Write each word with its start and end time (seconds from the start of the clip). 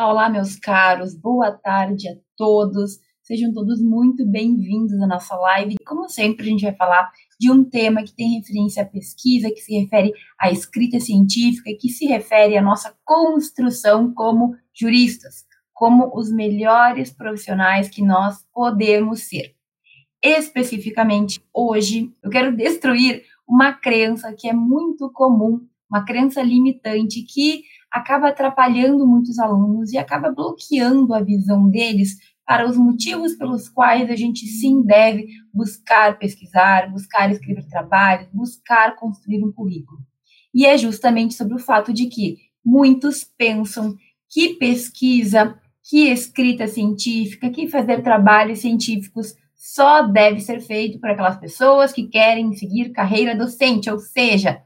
Olá, 0.00 0.30
meus 0.30 0.54
caros, 0.54 1.12
boa 1.12 1.50
tarde 1.50 2.08
a 2.08 2.14
todos. 2.36 3.00
Sejam 3.20 3.52
todos 3.52 3.82
muito 3.82 4.24
bem-vindos 4.24 4.92
à 5.02 5.08
nossa 5.08 5.34
live. 5.34 5.74
Como 5.84 6.08
sempre, 6.08 6.46
a 6.46 6.50
gente 6.50 6.62
vai 6.62 6.72
falar 6.76 7.10
de 7.36 7.50
um 7.50 7.64
tema 7.64 8.04
que 8.04 8.14
tem 8.14 8.38
referência 8.38 8.84
à 8.84 8.86
pesquisa, 8.86 9.50
que 9.50 9.60
se 9.60 9.76
refere 9.76 10.12
à 10.40 10.52
escrita 10.52 11.00
científica, 11.00 11.72
que 11.76 11.88
se 11.88 12.06
refere 12.06 12.56
à 12.56 12.62
nossa 12.62 12.94
construção 13.04 14.14
como 14.14 14.54
juristas, 14.72 15.44
como 15.74 16.16
os 16.16 16.30
melhores 16.30 17.12
profissionais 17.12 17.88
que 17.88 18.00
nós 18.00 18.46
podemos 18.54 19.22
ser. 19.22 19.56
Especificamente 20.22 21.42
hoje, 21.52 22.14
eu 22.22 22.30
quero 22.30 22.56
destruir 22.56 23.24
uma 23.48 23.72
crença 23.72 24.32
que 24.32 24.48
é 24.48 24.52
muito 24.52 25.10
comum, 25.12 25.66
uma 25.90 26.04
crença 26.04 26.40
limitante 26.40 27.22
que 27.22 27.64
acaba 27.90 28.28
atrapalhando 28.28 29.06
muitos 29.06 29.38
alunos 29.38 29.92
e 29.92 29.98
acaba 29.98 30.30
bloqueando 30.30 31.14
a 31.14 31.20
visão 31.20 31.68
deles 31.68 32.16
para 32.46 32.66
os 32.66 32.76
motivos 32.76 33.34
pelos 33.34 33.68
quais 33.68 34.08
a 34.10 34.16
gente 34.16 34.46
sim 34.46 34.82
deve 34.82 35.26
buscar 35.52 36.18
pesquisar, 36.18 36.90
buscar 36.90 37.30
escrever 37.30 37.66
trabalhos, 37.68 38.28
buscar 38.32 38.96
construir 38.96 39.44
um 39.44 39.52
currículo. 39.52 40.00
E 40.54 40.64
é 40.64 40.78
justamente 40.78 41.34
sobre 41.34 41.54
o 41.54 41.58
fato 41.58 41.92
de 41.92 42.06
que 42.06 42.38
muitos 42.64 43.22
pensam 43.22 43.94
que 44.30 44.54
pesquisa, 44.54 45.58
que 45.82 46.08
escrita 46.08 46.66
científica, 46.66 47.50
que 47.50 47.68
fazer 47.68 48.02
trabalhos 48.02 48.60
científicos 48.60 49.34
só 49.54 50.02
deve 50.02 50.40
ser 50.40 50.60
feito 50.60 50.98
por 50.98 51.10
aquelas 51.10 51.38
pessoas 51.38 51.92
que 51.92 52.06
querem 52.08 52.54
seguir 52.54 52.92
carreira 52.92 53.36
docente, 53.36 53.90
ou 53.90 53.98
seja, 53.98 54.62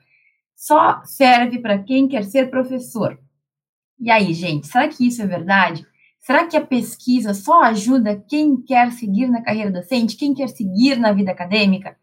só 0.63 1.03
serve 1.05 1.59
para 1.59 1.83
quem 1.83 2.07
quer 2.07 2.23
ser 2.23 2.49
professor. 2.49 3.19
E 3.99 4.09
aí, 4.09 4.33
gente, 4.33 4.69
será 4.69 4.87
que 4.87 5.05
isso 5.05 5.21
é 5.21 5.27
verdade? 5.27 5.85
Será 6.21 6.47
que 6.47 6.57
a 6.57 6.65
pesquisa 6.65 7.35
só 7.35 7.65
ajuda 7.65 8.23
quem 8.29 8.63
quer 8.63 8.93
seguir 8.93 9.27
na 9.27 9.43
carreira 9.43 9.73
docente, 9.73 10.17
quem 10.17 10.33
quer 10.33 10.47
seguir 10.47 11.01
na 11.01 11.13
vida 11.13 11.33
acadêmica? 11.33 11.97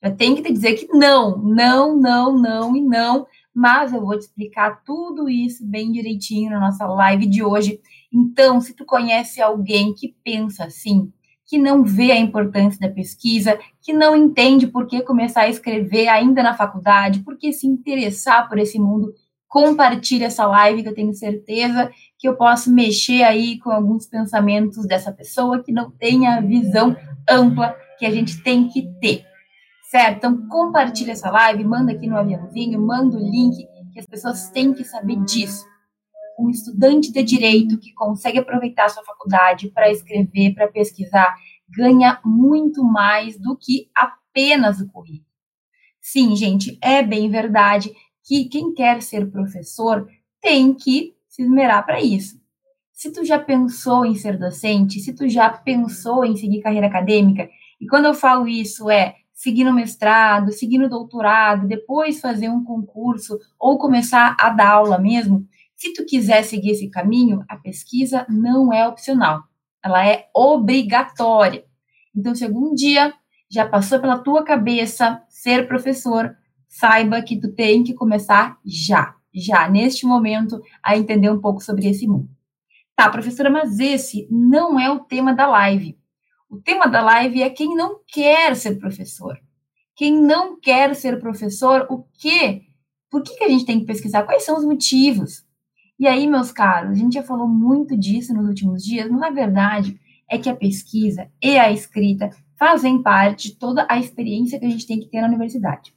Eu 0.00 0.14
tenho 0.14 0.36
que 0.36 0.42
te 0.42 0.52
dizer 0.52 0.74
que 0.74 0.86
não, 0.96 1.38
não, 1.38 1.98
não, 1.98 2.38
não 2.38 2.76
e 2.76 2.80
não, 2.80 3.26
mas 3.52 3.92
eu 3.92 4.00
vou 4.00 4.16
te 4.16 4.22
explicar 4.22 4.84
tudo 4.84 5.28
isso 5.28 5.66
bem 5.66 5.90
direitinho 5.90 6.50
na 6.50 6.60
nossa 6.60 6.86
live 6.86 7.26
de 7.26 7.42
hoje. 7.42 7.80
Então, 8.12 8.60
se 8.60 8.74
tu 8.74 8.84
conhece 8.84 9.42
alguém 9.42 9.92
que 9.92 10.14
pensa 10.22 10.66
assim, 10.66 11.12
que 11.46 11.58
não 11.58 11.84
vê 11.84 12.10
a 12.10 12.18
importância 12.18 12.80
da 12.80 12.92
pesquisa, 12.92 13.58
que 13.82 13.92
não 13.92 14.16
entende 14.16 14.66
por 14.66 14.86
que 14.86 15.02
começar 15.02 15.42
a 15.42 15.48
escrever 15.48 16.08
ainda 16.08 16.42
na 16.42 16.54
faculdade, 16.54 17.20
por 17.20 17.36
que 17.36 17.52
se 17.52 17.66
interessar 17.66 18.48
por 18.48 18.58
esse 18.58 18.78
mundo, 18.78 19.12
compartilhe 19.48 20.24
essa 20.24 20.46
live 20.46 20.82
que 20.82 20.88
eu 20.88 20.94
tenho 20.94 21.14
certeza 21.14 21.90
que 22.18 22.28
eu 22.28 22.34
posso 22.34 22.72
mexer 22.72 23.22
aí 23.22 23.58
com 23.58 23.70
alguns 23.70 24.06
pensamentos 24.06 24.86
dessa 24.86 25.12
pessoa 25.12 25.62
que 25.62 25.70
não 25.70 25.90
tem 25.90 26.26
a 26.26 26.40
visão 26.40 26.96
ampla 27.28 27.76
que 27.98 28.06
a 28.06 28.10
gente 28.10 28.42
tem 28.42 28.68
que 28.68 28.82
ter. 29.00 29.24
Certo? 29.90 30.16
Então 30.16 30.48
compartilhe 30.48 31.10
essa 31.10 31.30
live, 31.30 31.62
manda 31.62 31.92
aqui 31.92 32.06
no 32.06 32.16
aviãozinho, 32.16 32.80
manda 32.80 33.16
o 33.16 33.20
link, 33.20 33.56
que 33.92 34.00
as 34.00 34.06
pessoas 34.06 34.50
têm 34.50 34.72
que 34.72 34.82
saber 34.82 35.16
disso 35.24 35.64
um 36.38 36.50
estudante 36.50 37.12
de 37.12 37.22
direito 37.22 37.78
que 37.78 37.92
consegue 37.92 38.38
aproveitar 38.38 38.86
a 38.86 38.88
sua 38.88 39.04
faculdade 39.04 39.70
para 39.70 39.90
escrever, 39.90 40.54
para 40.54 40.68
pesquisar, 40.68 41.34
ganha 41.68 42.20
muito 42.24 42.84
mais 42.84 43.38
do 43.38 43.56
que 43.56 43.88
apenas 43.96 44.80
o 44.80 44.88
currículo. 44.88 45.24
Sim, 46.00 46.36
gente, 46.36 46.78
é 46.82 47.02
bem 47.02 47.30
verdade 47.30 47.92
que 48.22 48.44
quem 48.46 48.74
quer 48.74 49.02
ser 49.02 49.30
professor 49.30 50.08
tem 50.40 50.74
que 50.74 51.14
se 51.28 51.42
esmerar 51.42 51.84
para 51.84 52.00
isso. 52.00 52.38
Se 52.92 53.10
tu 53.10 53.24
já 53.24 53.38
pensou 53.38 54.04
em 54.06 54.14
ser 54.14 54.38
docente, 54.38 55.00
se 55.00 55.12
tu 55.12 55.28
já 55.28 55.50
pensou 55.50 56.24
em 56.24 56.36
seguir 56.36 56.60
carreira 56.60 56.86
acadêmica, 56.86 57.48
e 57.80 57.86
quando 57.86 58.04
eu 58.04 58.14
falo 58.14 58.46
isso 58.46 58.90
é 58.90 59.16
seguir 59.32 59.64
no 59.64 59.74
mestrado, 59.74 60.52
seguir 60.52 60.78
no 60.78 60.88
doutorado, 60.88 61.66
depois 61.66 62.20
fazer 62.20 62.48
um 62.48 62.64
concurso 62.64 63.38
ou 63.58 63.78
começar 63.78 64.36
a 64.38 64.48
dar 64.50 64.70
aula 64.70 64.98
mesmo, 64.98 65.46
se 65.76 65.92
tu 65.92 66.04
quiser 66.04 66.42
seguir 66.42 66.70
esse 66.70 66.88
caminho, 66.88 67.44
a 67.48 67.56
pesquisa 67.56 68.26
não 68.28 68.72
é 68.72 68.86
opcional, 68.86 69.42
ela 69.82 70.06
é 70.06 70.28
obrigatória. 70.34 71.64
Então, 72.14 72.34
se 72.34 72.44
algum 72.44 72.74
dia 72.74 73.12
já 73.50 73.66
passou 73.66 74.00
pela 74.00 74.18
tua 74.18 74.44
cabeça 74.44 75.22
ser 75.28 75.68
professor, 75.68 76.36
saiba 76.68 77.22
que 77.22 77.38
tu 77.38 77.52
tem 77.52 77.84
que 77.84 77.94
começar 77.94 78.58
já, 78.64 79.14
já, 79.32 79.68
neste 79.68 80.06
momento, 80.06 80.60
a 80.82 80.96
entender 80.96 81.30
um 81.30 81.40
pouco 81.40 81.62
sobre 81.62 81.88
esse 81.88 82.06
mundo. 82.06 82.28
Tá, 82.96 83.08
professora, 83.10 83.50
mas 83.50 83.78
esse 83.80 84.26
não 84.30 84.78
é 84.78 84.90
o 84.90 85.00
tema 85.00 85.34
da 85.34 85.46
live. 85.46 85.98
O 86.48 86.56
tema 86.58 86.86
da 86.86 87.00
live 87.00 87.42
é 87.42 87.50
quem 87.50 87.74
não 87.74 88.00
quer 88.06 88.54
ser 88.54 88.78
professor. 88.78 89.36
Quem 89.96 90.20
não 90.20 90.58
quer 90.58 90.94
ser 90.94 91.20
professor, 91.20 91.86
o 91.90 92.04
quê? 92.14 92.62
Por 93.10 93.22
que, 93.22 93.36
que 93.36 93.44
a 93.44 93.48
gente 93.48 93.64
tem 93.64 93.80
que 93.80 93.86
pesquisar? 93.86 94.24
Quais 94.24 94.44
são 94.44 94.56
os 94.56 94.64
motivos? 94.64 95.43
E 95.98 96.06
aí, 96.08 96.26
meus 96.26 96.50
caros, 96.50 96.90
a 96.90 96.94
gente 96.94 97.14
já 97.14 97.22
falou 97.22 97.46
muito 97.46 97.96
disso 97.96 98.34
nos 98.34 98.48
últimos 98.48 98.82
dias, 98.82 99.08
mas 99.08 99.22
a 99.22 99.30
verdade 99.30 99.98
é 100.28 100.38
que 100.38 100.48
a 100.48 100.56
pesquisa 100.56 101.28
e 101.42 101.56
a 101.56 101.70
escrita 101.70 102.30
fazem 102.58 103.02
parte 103.02 103.50
de 103.50 103.56
toda 103.56 103.86
a 103.88 103.98
experiência 103.98 104.58
que 104.58 104.66
a 104.66 104.70
gente 104.70 104.86
tem 104.86 104.98
que 104.98 105.08
ter 105.08 105.20
na 105.20 105.28
universidade. 105.28 105.94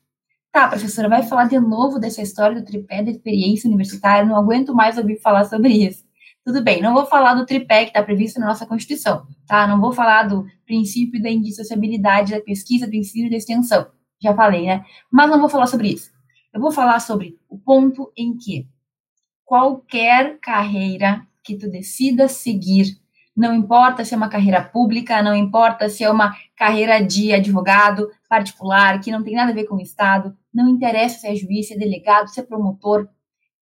Tá, 0.51 0.67
professora, 0.67 1.09
vai 1.09 1.23
falar 1.23 1.45
de 1.45 1.59
novo 1.59 1.99
dessa 1.99 2.21
história 2.21 2.59
do 2.59 2.65
tripé 2.65 3.03
da 3.03 3.11
experiência 3.11 3.67
universitária, 3.67 4.25
não 4.25 4.35
aguento 4.35 4.73
mais 4.73 4.97
ouvir 4.97 5.19
falar 5.19 5.45
sobre 5.45 5.69
isso. 5.69 6.05
Tudo 6.45 6.63
bem, 6.63 6.81
não 6.81 6.93
vou 6.93 7.05
falar 7.05 7.33
do 7.33 7.45
tripé 7.45 7.83
que 7.83 7.89
está 7.89 8.01
previsto 8.01 8.39
na 8.39 8.47
nossa 8.47 8.65
Constituição, 8.65 9.27
tá? 9.45 9.67
Não 9.67 9.81
vou 9.81 9.91
falar 9.91 10.23
do 10.23 10.45
princípio 10.65 11.21
da 11.21 11.29
indissociabilidade 11.29 12.31
da 12.31 12.41
pesquisa, 12.41 12.87
do 12.87 12.95
ensino 12.95 13.27
e 13.27 13.29
da 13.31 13.35
extensão. 13.35 13.87
Já 14.21 14.33
falei, 14.33 14.65
né? 14.65 14.83
Mas 15.11 15.29
não 15.29 15.39
vou 15.39 15.49
falar 15.49 15.67
sobre 15.67 15.89
isso. 15.89 16.09
Eu 16.53 16.61
vou 16.61 16.71
falar 16.71 16.99
sobre 17.01 17.37
o 17.49 17.57
ponto 17.57 18.11
em 18.15 18.35
que 18.37 18.65
qualquer 19.47 20.39
carreira 20.41 21.25
que 21.41 21.55
tu 21.55 21.71
decida 21.71 22.27
seguir, 22.27 22.99
não 23.33 23.55
importa 23.55 24.03
se 24.03 24.13
é 24.13 24.17
uma 24.17 24.27
carreira 24.27 24.61
pública, 24.61 25.23
não 25.23 25.33
importa 25.33 25.87
se 25.87 26.03
é 26.03 26.11
uma 26.11 26.35
carreira 26.53 27.01
de 27.01 27.31
advogado 27.31 28.11
particular, 28.29 28.99
que 28.99 29.09
não 29.09 29.23
tem 29.23 29.35
nada 29.35 29.51
a 29.51 29.55
ver 29.55 29.63
com 29.63 29.75
o 29.75 29.81
Estado, 29.81 30.35
não 30.53 30.67
interessa 30.67 31.19
se 31.19 31.27
é 31.27 31.33
juiz, 31.33 31.69
se 31.69 31.75
é 31.75 31.77
delegado, 31.77 32.27
se 32.27 32.41
é 32.41 32.43
promotor, 32.43 33.07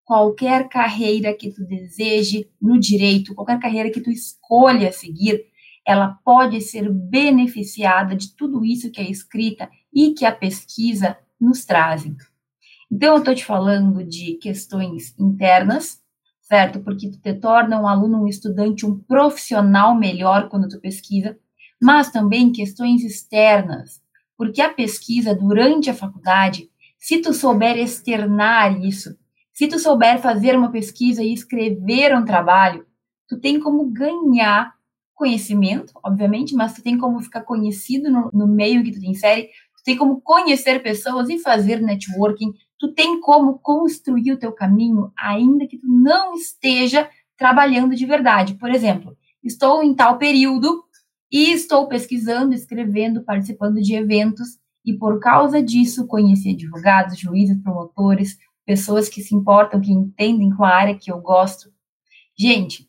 qualquer 0.03 0.68
carreira 0.69 1.35
que 1.35 1.51
tu 1.51 1.63
deseje 1.63 2.50
no 2.59 2.79
direito, 2.79 3.35
qualquer 3.35 3.59
carreira 3.59 3.91
que 3.91 4.01
tu 4.01 4.09
escolha 4.09 4.91
seguir, 4.91 5.45
ela 5.85 6.18
pode 6.25 6.62
ser 6.62 6.91
beneficiada 6.91 8.16
de 8.16 8.35
tudo 8.35 8.66
isso 8.66 8.90
que 8.90 9.00
é 9.00 9.07
escrita 9.07 9.69
e 9.94 10.16
que 10.16 10.25
a 10.25 10.31
pesquisa 10.31 11.16
nos 11.40 11.63
trazem. 11.63 12.18
Então, 12.91 13.13
eu 13.13 13.19
estou 13.19 13.35
te 13.35 13.46
falando 13.46 14.03
de 14.03 14.35
questões 14.35 15.13
internas, 15.19 16.00
certo? 16.41 16.79
Porque 16.79 17.09
tu 17.09 17.19
te 17.19 17.34
torna 17.34 17.81
um 17.81 17.88
aluno, 17.88 18.23
um 18.23 18.28
estudante, 18.28 18.85
um 18.85 18.97
profissional 19.00 19.96
melhor 19.96 20.50
quando 20.50 20.69
tu 20.69 20.79
pesquisa, 20.79 21.38
mas 21.81 22.12
também 22.12 22.51
questões 22.51 23.03
externas, 23.03 24.01
porque 24.38 24.62
a 24.62 24.74
pesquisa 24.74 25.35
durante 25.35 25.90
a 25.90 25.94
faculdade, 25.94 26.69
se 26.97 27.22
tu 27.22 27.34
souber 27.34 27.78
externar 27.78 28.79
isso, 28.84 29.16
se 29.53 29.68
tu 29.68 29.79
souber 29.79 30.19
fazer 30.19 30.56
uma 30.56 30.72
pesquisa 30.72 31.24
e 31.24 31.34
escrever 31.34 32.16
um 32.16 32.25
trabalho, 32.25 32.85
tu 33.28 33.40
tem 33.40 33.59
como 33.59 33.85
ganhar 33.85 34.74
conhecimento, 35.13 35.94
obviamente, 36.03 36.53
mas 36.53 36.74
tu 36.74 36.84
tem 36.84 36.97
como 36.97 37.22
ficar 37.22 37.41
conhecido 37.41 38.12
no, 38.12 38.29
no 38.34 38.47
meio 38.47 38.84
que 38.84 38.91
tu 38.91 39.00
te 39.00 39.07
insere, 39.07 39.44
tu 39.78 39.84
tem 39.84 39.95
como 39.95 40.19
conhecer 40.22 40.84
pessoas 40.84 41.29
e 41.29 41.40
fazer 41.40 41.81
networking, 41.81 42.53
tu 42.80 42.94
tem 42.94 43.19
como 43.19 43.59
construir 43.59 44.34
o 44.34 44.40
teu 44.40 44.52
caminho, 44.52 45.12
ainda 45.18 45.68
que 45.68 45.78
tu 45.78 45.88
não 45.88 46.34
esteja 46.34 47.09
trabalhando 47.38 47.96
de 47.96 48.06
verdade. 48.06 48.56
Por 48.56 48.69
exemplo, 48.69 49.16
estou 49.44 49.83
em 49.83 49.94
tal 49.94 50.18
período 50.18 50.83
e 51.31 51.51
estou 51.51 51.88
pesquisando, 51.88 52.54
escrevendo, 52.54 53.24
participando 53.24 53.81
de 53.81 53.95
eventos 53.95 54.60
e 54.86 54.94
por 54.94 55.19
causa 55.19 55.62
disso 55.62 56.07
conheci 56.07 56.51
advogados, 56.51 57.19
juízes, 57.19 57.62
promotores, 57.62 58.38
pessoas 58.66 59.10
que 59.10 59.21
se 59.21 59.36
importam, 59.36 59.81
que 59.81 59.92
entendem 59.92 60.50
com 60.51 60.63
a 60.63 60.69
área 60.69 60.98
que 60.98 61.12
eu 61.12 61.19
gosto. 61.19 61.74
Gente, 62.38 62.88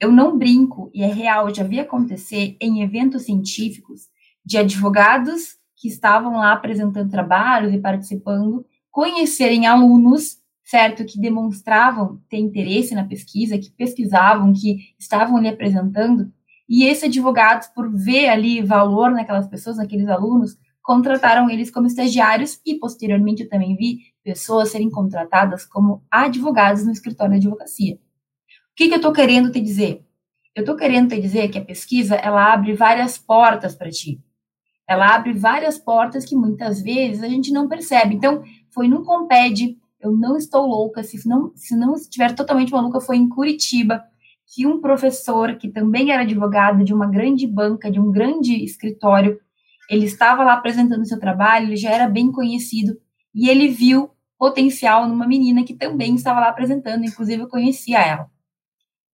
eu 0.00 0.10
não 0.10 0.36
brinco 0.36 0.90
e 0.94 1.02
é 1.02 1.12
real, 1.12 1.52
já 1.54 1.62
vi 1.62 1.78
acontecer 1.78 2.56
em 2.60 2.82
eventos 2.82 3.22
científicos 3.22 4.08
de 4.44 4.58
advogados 4.58 5.56
que 5.76 5.88
estavam 5.88 6.34
lá 6.34 6.52
apresentando 6.52 7.10
trabalhos 7.10 7.72
e 7.72 7.78
participando 7.78 8.64
conhecerem 8.98 9.64
alunos, 9.64 10.38
certo, 10.64 11.04
que 11.04 11.20
demonstravam 11.20 12.20
ter 12.28 12.38
interesse 12.38 12.96
na 12.96 13.04
pesquisa, 13.04 13.56
que 13.56 13.70
pesquisavam, 13.70 14.52
que 14.52 14.92
estavam 14.98 15.36
ali 15.36 15.46
apresentando, 15.46 16.32
e 16.68 16.84
esses 16.84 17.04
advogados, 17.04 17.68
por 17.68 17.88
ver 17.96 18.28
ali 18.28 18.60
valor 18.60 19.12
naquelas 19.12 19.46
pessoas, 19.46 19.76
naqueles 19.76 20.08
alunos, 20.08 20.58
contrataram 20.82 21.48
eles 21.48 21.70
como 21.70 21.86
estagiários 21.86 22.60
e, 22.66 22.74
posteriormente, 22.74 23.44
eu 23.44 23.48
também 23.48 23.76
vi 23.76 24.00
pessoas 24.24 24.72
serem 24.72 24.90
contratadas 24.90 25.64
como 25.64 26.02
advogados 26.10 26.84
no 26.84 26.90
escritório 26.90 27.38
de 27.38 27.46
advocacia. 27.46 27.94
O 27.94 27.98
que, 28.74 28.88
que 28.88 28.94
eu 28.94 28.96
estou 28.96 29.12
querendo 29.12 29.52
te 29.52 29.60
dizer? 29.60 30.04
Eu 30.56 30.62
estou 30.62 30.74
querendo 30.74 31.10
te 31.10 31.20
dizer 31.20 31.46
que 31.50 31.58
a 31.58 31.64
pesquisa, 31.64 32.16
ela 32.16 32.52
abre 32.52 32.74
várias 32.74 33.16
portas 33.16 33.76
para 33.76 33.90
ti. 33.90 34.20
Ela 34.88 35.14
abre 35.14 35.34
várias 35.34 35.76
portas 35.76 36.24
que 36.24 36.34
muitas 36.34 36.80
vezes 36.80 37.22
a 37.22 37.28
gente 37.28 37.52
não 37.52 37.68
percebe. 37.68 38.14
Então, 38.14 38.42
foi 38.70 38.88
num 38.88 39.04
Comped, 39.04 39.78
eu 40.00 40.12
não 40.12 40.36
estou 40.36 40.66
louca, 40.66 41.02
se 41.02 41.26
não, 41.28 41.52
se 41.54 41.76
não 41.76 41.94
estiver 41.94 42.34
totalmente 42.34 42.72
maluca, 42.72 43.00
foi 43.00 43.16
em 43.16 43.28
Curitiba, 43.28 44.04
que 44.46 44.66
um 44.66 44.80
professor, 44.80 45.56
que 45.56 45.68
também 45.68 46.10
era 46.10 46.22
advogado 46.22 46.84
de 46.84 46.94
uma 46.94 47.06
grande 47.06 47.46
banca, 47.46 47.90
de 47.90 48.00
um 48.00 48.10
grande 48.10 48.64
escritório, 48.64 49.38
ele 49.90 50.06
estava 50.06 50.44
lá 50.44 50.54
apresentando 50.54 51.06
seu 51.06 51.18
trabalho, 51.18 51.66
ele 51.66 51.76
já 51.76 51.90
era 51.90 52.08
bem 52.08 52.30
conhecido, 52.30 52.96
e 53.34 53.48
ele 53.48 53.68
viu 53.68 54.10
potencial 54.38 55.08
numa 55.08 55.26
menina 55.26 55.64
que 55.64 55.74
também 55.74 56.14
estava 56.14 56.40
lá 56.40 56.48
apresentando, 56.48 57.04
inclusive 57.04 57.42
eu 57.42 57.48
conhecia 57.48 57.98
ela. 57.98 58.30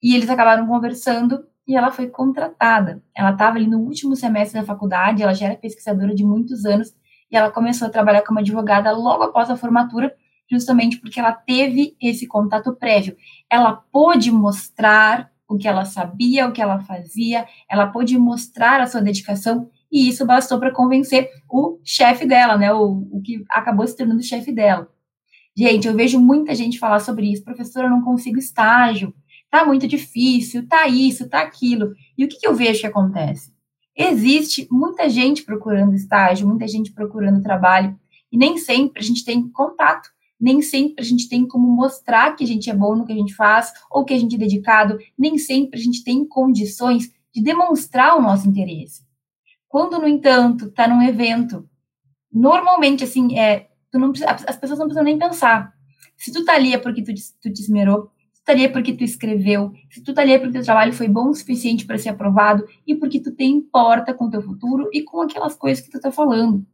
E 0.02 0.14
eles 0.14 0.28
acabaram 0.28 0.66
conversando 0.66 1.46
e 1.66 1.74
ela 1.74 1.90
foi 1.90 2.08
contratada. 2.08 3.02
Ela 3.16 3.32
estava 3.32 3.56
ali 3.56 3.66
no 3.66 3.78
último 3.78 4.14
semestre 4.14 4.60
da 4.60 4.66
faculdade, 4.66 5.22
ela 5.22 5.32
já 5.32 5.46
era 5.46 5.56
pesquisadora 5.56 6.14
de 6.14 6.22
muitos 6.22 6.66
anos 6.66 6.94
e 7.34 7.36
ela 7.36 7.50
começou 7.50 7.88
a 7.88 7.90
trabalhar 7.90 8.22
como 8.22 8.38
advogada 8.38 8.92
logo 8.92 9.24
após 9.24 9.50
a 9.50 9.56
formatura, 9.56 10.14
justamente 10.48 11.00
porque 11.00 11.18
ela 11.18 11.32
teve 11.32 11.96
esse 12.00 12.28
contato 12.28 12.72
prévio. 12.76 13.16
Ela 13.50 13.72
pôde 13.72 14.30
mostrar 14.30 15.32
o 15.48 15.58
que 15.58 15.66
ela 15.66 15.84
sabia, 15.84 16.46
o 16.46 16.52
que 16.52 16.62
ela 16.62 16.78
fazia, 16.82 17.44
ela 17.68 17.88
pôde 17.88 18.16
mostrar 18.16 18.80
a 18.80 18.86
sua 18.86 19.02
dedicação 19.02 19.68
e 19.90 20.08
isso 20.08 20.24
bastou 20.24 20.60
para 20.60 20.70
convencer 20.70 21.28
o 21.50 21.80
chefe 21.82 22.24
dela, 22.24 22.56
né, 22.56 22.72
o, 22.72 23.08
o 23.10 23.20
que 23.20 23.44
acabou 23.50 23.84
se 23.84 23.96
tornando 23.96 24.20
o 24.20 24.24
chefe 24.24 24.52
dela. 24.52 24.88
Gente, 25.56 25.88
eu 25.88 25.94
vejo 25.94 26.20
muita 26.20 26.54
gente 26.54 26.78
falar 26.78 27.00
sobre 27.00 27.32
isso, 27.32 27.42
professora, 27.42 27.86
eu 27.86 27.90
não 27.90 28.02
consigo 28.02 28.38
estágio, 28.38 29.12
tá 29.50 29.64
muito 29.64 29.88
difícil, 29.88 30.68
tá 30.68 30.86
isso, 30.86 31.28
tá 31.28 31.40
aquilo. 31.40 31.94
E 32.16 32.24
o 32.24 32.28
que, 32.28 32.38
que 32.38 32.46
eu 32.46 32.54
vejo 32.54 32.80
que 32.80 32.86
acontece? 32.86 33.53
Existe 33.96 34.66
muita 34.70 35.08
gente 35.08 35.44
procurando 35.44 35.94
estágio, 35.94 36.48
muita 36.48 36.66
gente 36.66 36.92
procurando 36.92 37.42
trabalho, 37.42 37.98
e 38.30 38.36
nem 38.36 38.58
sempre 38.58 39.00
a 39.00 39.04
gente 39.04 39.24
tem 39.24 39.48
contato, 39.48 40.10
nem 40.40 40.60
sempre 40.60 41.04
a 41.04 41.06
gente 41.06 41.28
tem 41.28 41.46
como 41.46 41.68
mostrar 41.68 42.34
que 42.34 42.42
a 42.42 42.46
gente 42.46 42.68
é 42.68 42.74
bom 42.74 42.96
no 42.96 43.06
que 43.06 43.12
a 43.12 43.16
gente 43.16 43.34
faz, 43.34 43.72
ou 43.90 44.04
que 44.04 44.12
a 44.12 44.18
gente 44.18 44.34
é 44.34 44.38
dedicado, 44.38 44.98
nem 45.16 45.38
sempre 45.38 45.78
a 45.78 45.82
gente 45.82 46.02
tem 46.02 46.26
condições 46.26 47.10
de 47.32 47.42
demonstrar 47.42 48.16
o 48.16 48.22
nosso 48.22 48.48
interesse. 48.48 49.02
Quando, 49.68 49.98
no 49.98 50.08
entanto, 50.08 50.66
está 50.66 50.86
num 50.88 51.02
evento, 51.02 51.68
normalmente, 52.32 53.04
assim, 53.04 53.38
é, 53.38 53.68
não, 53.92 54.12
as 54.46 54.56
pessoas 54.56 54.78
não 54.78 54.86
precisam 54.86 55.04
nem 55.04 55.18
pensar. 55.18 55.72
Se 56.16 56.32
tu 56.32 56.44
tá 56.44 56.54
ali 56.54 56.72
é 56.72 56.78
porque 56.78 57.02
tu, 57.02 57.12
tu 57.40 57.52
te 57.52 57.60
esmerou, 57.60 58.10
tu 58.44 58.48
tá 58.48 58.52
ali 58.52 58.64
é 58.64 58.68
porque 58.68 58.92
tu 58.92 59.02
escreveu, 59.02 59.72
se 59.90 60.02
tu 60.02 60.12
tá 60.12 60.20
ali 60.20 60.32
é 60.32 60.38
porque 60.38 60.52
teu 60.52 60.62
trabalho 60.62 60.92
foi 60.92 61.08
bom 61.08 61.30
o 61.30 61.34
suficiente 61.34 61.86
para 61.86 61.96
ser 61.96 62.10
aprovado 62.10 62.66
e 62.86 62.94
porque 62.94 63.18
tu 63.18 63.32
tem 63.32 63.52
importa 63.52 64.12
com 64.12 64.26
o 64.26 64.30
teu 64.30 64.42
futuro 64.42 64.90
e 64.92 65.02
com 65.02 65.22
aquelas 65.22 65.56
coisas 65.56 65.82
que 65.82 65.90
tu 65.90 65.98
tá 65.98 66.12
falando. 66.12 66.64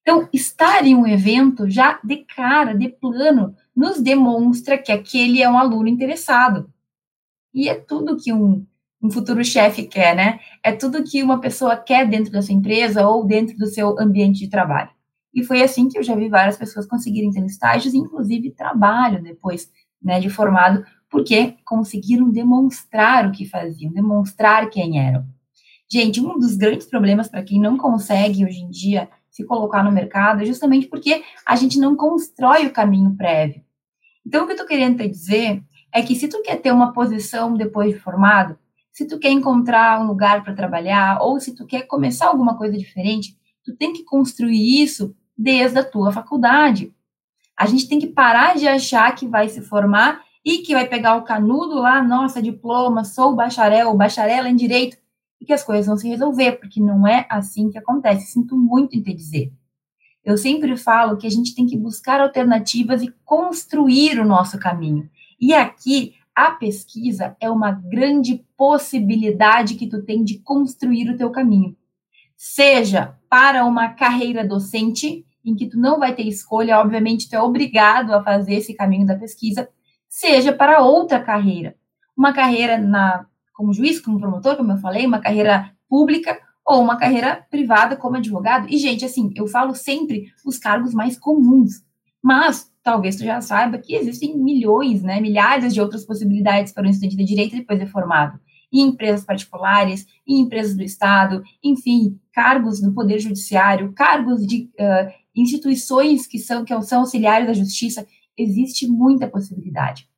Então, 0.00 0.28
estar 0.32 0.86
em 0.86 0.94
um 0.94 1.06
evento 1.06 1.68
já 1.68 1.98
de 2.04 2.18
cara, 2.18 2.72
de 2.72 2.88
plano, 2.88 3.54
nos 3.74 4.00
demonstra 4.00 4.78
que 4.78 4.92
aquele 4.92 5.42
é 5.42 5.50
um 5.50 5.58
aluno 5.58 5.88
interessado. 5.88 6.72
E 7.52 7.68
é 7.68 7.74
tudo 7.74 8.16
que 8.16 8.32
um, 8.32 8.64
um 9.02 9.10
futuro 9.10 9.44
chefe 9.44 9.82
quer, 9.82 10.14
né? 10.14 10.38
É 10.62 10.70
tudo 10.70 11.02
que 11.02 11.20
uma 11.20 11.40
pessoa 11.40 11.76
quer 11.76 12.08
dentro 12.08 12.30
da 12.30 12.40
sua 12.40 12.54
empresa 12.54 13.06
ou 13.06 13.26
dentro 13.26 13.56
do 13.56 13.66
seu 13.66 13.98
ambiente 13.98 14.38
de 14.38 14.48
trabalho. 14.48 14.90
E 15.34 15.42
foi 15.42 15.62
assim 15.62 15.88
que 15.88 15.98
eu 15.98 16.02
já 16.02 16.14
vi 16.14 16.28
várias 16.28 16.56
pessoas 16.56 16.86
conseguirem 16.86 17.32
ter 17.32 17.44
estágios, 17.44 17.92
inclusive 17.92 18.52
trabalho 18.52 19.22
depois 19.22 19.68
né, 20.02 20.20
de 20.20 20.30
formado, 20.30 20.84
porque 21.10 21.56
conseguiram 21.64 22.30
demonstrar 22.30 23.26
o 23.26 23.32
que 23.32 23.46
faziam, 23.46 23.92
demonstrar 23.92 24.68
quem 24.68 25.00
eram. 25.00 25.26
Gente, 25.90 26.20
um 26.20 26.38
dos 26.38 26.54
grandes 26.56 26.86
problemas 26.86 27.28
para 27.28 27.42
quem 27.42 27.60
não 27.60 27.78
consegue 27.78 28.44
hoje 28.44 28.60
em 28.60 28.68
dia 28.68 29.08
se 29.30 29.44
colocar 29.44 29.82
no 29.82 29.92
mercado 29.92 30.42
é 30.42 30.44
justamente 30.44 30.86
porque 30.86 31.22
a 31.46 31.56
gente 31.56 31.78
não 31.78 31.96
constrói 31.96 32.66
o 32.66 32.72
caminho 32.72 33.16
prévio. 33.16 33.62
Então, 34.26 34.42
o 34.42 34.46
que 34.46 34.52
eu 34.52 34.56
estou 34.56 34.68
querendo 34.68 34.98
te 34.98 35.08
dizer 35.08 35.62
é 35.94 36.02
que 36.02 36.14
se 36.14 36.28
tu 36.28 36.42
quer 36.42 36.56
ter 36.56 36.72
uma 36.72 36.92
posição 36.92 37.54
depois 37.54 37.94
de 37.94 38.00
formado, 38.00 38.58
se 38.92 39.06
tu 39.06 39.18
quer 39.18 39.30
encontrar 39.30 40.00
um 40.00 40.08
lugar 40.08 40.42
para 40.42 40.54
trabalhar, 40.54 41.22
ou 41.22 41.40
se 41.40 41.54
tu 41.54 41.64
quer 41.64 41.82
começar 41.82 42.26
alguma 42.26 42.58
coisa 42.58 42.76
diferente, 42.76 43.38
tu 43.64 43.74
tem 43.76 43.92
que 43.92 44.04
construir 44.04 44.82
isso 44.82 45.14
desde 45.36 45.78
a 45.78 45.84
tua 45.84 46.12
faculdade. 46.12 46.92
A 47.56 47.64
gente 47.64 47.88
tem 47.88 47.98
que 47.98 48.08
parar 48.08 48.56
de 48.56 48.66
achar 48.66 49.14
que 49.14 49.26
vai 49.26 49.48
se 49.48 49.62
formar 49.62 50.20
e 50.48 50.62
que 50.62 50.72
vai 50.72 50.88
pegar 50.88 51.14
o 51.14 51.24
canudo 51.24 51.74
lá, 51.74 52.02
nossa, 52.02 52.40
diploma, 52.40 53.04
sou 53.04 53.36
bacharel, 53.36 53.94
bacharel 53.94 54.46
em 54.46 54.56
direito, 54.56 54.96
e 55.38 55.44
que 55.44 55.52
as 55.52 55.62
coisas 55.62 55.84
vão 55.84 55.98
se 55.98 56.08
resolver, 56.08 56.52
porque 56.52 56.80
não 56.80 57.06
é 57.06 57.26
assim 57.28 57.68
que 57.68 57.76
acontece. 57.76 58.32
Sinto 58.32 58.56
muito 58.56 58.96
em 58.96 59.02
te 59.02 59.12
dizer. 59.12 59.52
Eu 60.24 60.38
sempre 60.38 60.74
falo 60.78 61.18
que 61.18 61.26
a 61.26 61.30
gente 61.30 61.54
tem 61.54 61.66
que 61.66 61.76
buscar 61.76 62.18
alternativas 62.18 63.02
e 63.02 63.12
construir 63.26 64.18
o 64.18 64.24
nosso 64.24 64.58
caminho. 64.58 65.10
E 65.38 65.52
aqui 65.52 66.14
a 66.34 66.52
pesquisa 66.52 67.36
é 67.38 67.50
uma 67.50 67.70
grande 67.70 68.42
possibilidade 68.56 69.74
que 69.74 69.86
tu 69.86 70.02
tem 70.02 70.24
de 70.24 70.38
construir 70.38 71.10
o 71.10 71.16
teu 71.18 71.28
caminho. 71.28 71.76
Seja 72.34 73.14
para 73.28 73.66
uma 73.66 73.90
carreira 73.90 74.48
docente, 74.48 75.26
em 75.44 75.54
que 75.54 75.66
tu 75.66 75.78
não 75.78 75.98
vai 75.98 76.14
ter 76.14 76.26
escolha, 76.26 76.78
obviamente 76.78 77.28
tu 77.28 77.34
é 77.34 77.42
obrigado 77.42 78.14
a 78.14 78.22
fazer 78.22 78.54
esse 78.54 78.72
caminho 78.72 79.06
da 79.06 79.14
pesquisa, 79.14 79.68
seja 80.08 80.52
para 80.52 80.80
outra 80.82 81.20
carreira. 81.20 81.76
Uma 82.16 82.32
carreira 82.32 82.78
na 82.78 83.26
como 83.52 83.72
juiz, 83.72 84.00
como 84.00 84.20
promotor, 84.20 84.56
como 84.56 84.70
eu 84.70 84.78
falei, 84.78 85.04
uma 85.04 85.18
carreira 85.18 85.72
pública 85.88 86.38
ou 86.64 86.80
uma 86.80 86.96
carreira 86.96 87.44
privada 87.50 87.96
como 87.96 88.16
advogado. 88.16 88.68
E 88.70 88.76
gente, 88.76 89.04
assim, 89.04 89.32
eu 89.34 89.48
falo 89.48 89.74
sempre 89.74 90.26
os 90.46 90.58
cargos 90.58 90.94
mais 90.94 91.18
comuns, 91.18 91.82
mas 92.22 92.70
talvez 92.84 93.16
tu 93.16 93.24
já 93.24 93.40
saiba 93.40 93.78
que 93.78 93.96
existem 93.96 94.38
milhões, 94.38 95.02
né, 95.02 95.20
milhares 95.20 95.74
de 95.74 95.80
outras 95.80 96.04
possibilidades 96.04 96.72
para 96.72 96.86
um 96.86 96.90
estudante 96.90 97.16
de 97.16 97.24
direito 97.24 97.56
depois 97.56 97.80
de 97.80 97.86
formado 97.86 98.38
em 98.72 98.82
empresas 98.82 99.24
particulares, 99.24 100.06
em 100.26 100.40
empresas 100.40 100.76
do 100.76 100.82
Estado, 100.82 101.42
enfim, 101.62 102.18
cargos 102.32 102.82
no 102.82 102.92
Poder 102.92 103.18
Judiciário, 103.18 103.92
cargos 103.94 104.46
de 104.46 104.70
uh, 104.78 105.10
instituições 105.34 106.26
que 106.26 106.38
são, 106.38 106.64
que 106.64 106.82
são 106.82 107.00
auxiliares 107.00 107.46
da 107.46 107.54
justiça, 107.54 108.06
existe 108.38 108.86
muita 108.86 109.28
possibilidade. 109.28 110.08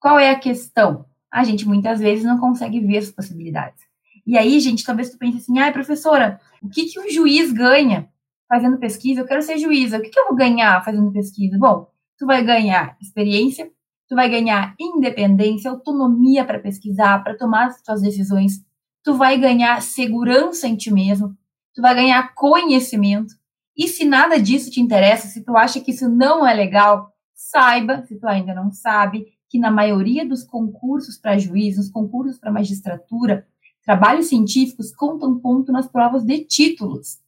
Qual 0.00 0.18
é 0.18 0.30
a 0.30 0.38
questão? 0.38 1.06
A 1.30 1.44
gente 1.44 1.66
muitas 1.66 2.00
vezes 2.00 2.24
não 2.24 2.38
consegue 2.38 2.80
ver 2.80 2.98
as 2.98 3.10
possibilidades. 3.10 3.82
E 4.26 4.36
aí, 4.36 4.60
gente, 4.60 4.84
talvez 4.84 5.10
tu 5.10 5.18
pense 5.18 5.38
assim, 5.38 5.58
ai, 5.58 5.72
professora, 5.72 6.40
o 6.62 6.68
que, 6.68 6.84
que 6.84 7.00
o 7.00 7.10
juiz 7.10 7.52
ganha 7.52 8.08
fazendo 8.48 8.78
pesquisa? 8.78 9.20
Eu 9.20 9.26
quero 9.26 9.42
ser 9.42 9.58
juíza, 9.58 9.98
o 9.98 10.02
que, 10.02 10.10
que 10.10 10.18
eu 10.18 10.26
vou 10.26 10.36
ganhar 10.36 10.84
fazendo 10.84 11.10
pesquisa? 11.12 11.56
Bom, 11.58 11.88
tu 12.18 12.26
vai 12.26 12.44
ganhar 12.44 12.96
experiência, 13.00 13.70
tu 14.08 14.14
vai 14.14 14.28
ganhar 14.28 14.74
independência, 14.78 15.70
autonomia 15.70 16.44
para 16.44 16.58
pesquisar, 16.58 17.22
para 17.22 17.36
tomar 17.36 17.70
suas 17.84 18.02
decisões, 18.02 18.64
tu 19.04 19.14
vai 19.14 19.38
ganhar 19.38 19.80
segurança 19.80 20.66
em 20.66 20.76
ti 20.76 20.92
mesmo, 20.92 21.36
tu 21.74 21.82
vai 21.82 21.94
ganhar 21.94 22.34
conhecimento. 22.34 23.34
E 23.76 23.86
se 23.86 24.04
nada 24.04 24.40
disso 24.40 24.70
te 24.70 24.80
interessa, 24.80 25.28
se 25.28 25.44
tu 25.44 25.56
acha 25.56 25.80
que 25.80 25.92
isso 25.92 26.08
não 26.08 26.46
é 26.46 26.52
legal, 26.52 27.12
saiba, 27.38 28.04
se 28.04 28.18
tu 28.18 28.26
ainda 28.26 28.52
não 28.52 28.72
sabe, 28.72 29.28
que 29.48 29.60
na 29.60 29.70
maioria 29.70 30.26
dos 30.26 30.42
concursos 30.42 31.16
para 31.16 31.38
juiz, 31.38 31.76
nos 31.76 31.88
concursos 31.88 32.36
para 32.36 32.50
magistratura, 32.50 33.46
trabalhos 33.84 34.26
científicos 34.26 34.92
contam 34.92 35.38
ponto 35.38 35.70
nas 35.70 35.86
provas 35.86 36.24
de 36.24 36.44
títulos. 36.44 37.20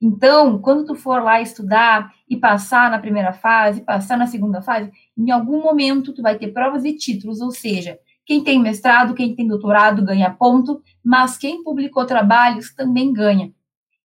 Então, 0.00 0.58
quando 0.58 0.86
tu 0.86 0.94
for 0.94 1.22
lá 1.22 1.40
estudar 1.40 2.14
e 2.26 2.36
passar 2.36 2.90
na 2.90 2.98
primeira 2.98 3.34
fase, 3.34 3.82
passar 3.82 4.16
na 4.16 4.26
segunda 4.26 4.62
fase, 4.62 4.90
em 5.16 5.30
algum 5.30 5.62
momento 5.62 6.14
tu 6.14 6.22
vai 6.22 6.38
ter 6.38 6.48
provas 6.48 6.84
e 6.84 6.94
títulos, 6.94 7.42
ou 7.42 7.50
seja, 7.50 7.98
quem 8.24 8.42
tem 8.42 8.58
mestrado, 8.58 9.14
quem 9.14 9.36
tem 9.36 9.46
doutorado 9.46 10.04
ganha 10.04 10.30
ponto, 10.30 10.82
mas 11.04 11.36
quem 11.36 11.62
publicou 11.62 12.06
trabalhos 12.06 12.74
também 12.74 13.12
ganha. 13.12 13.52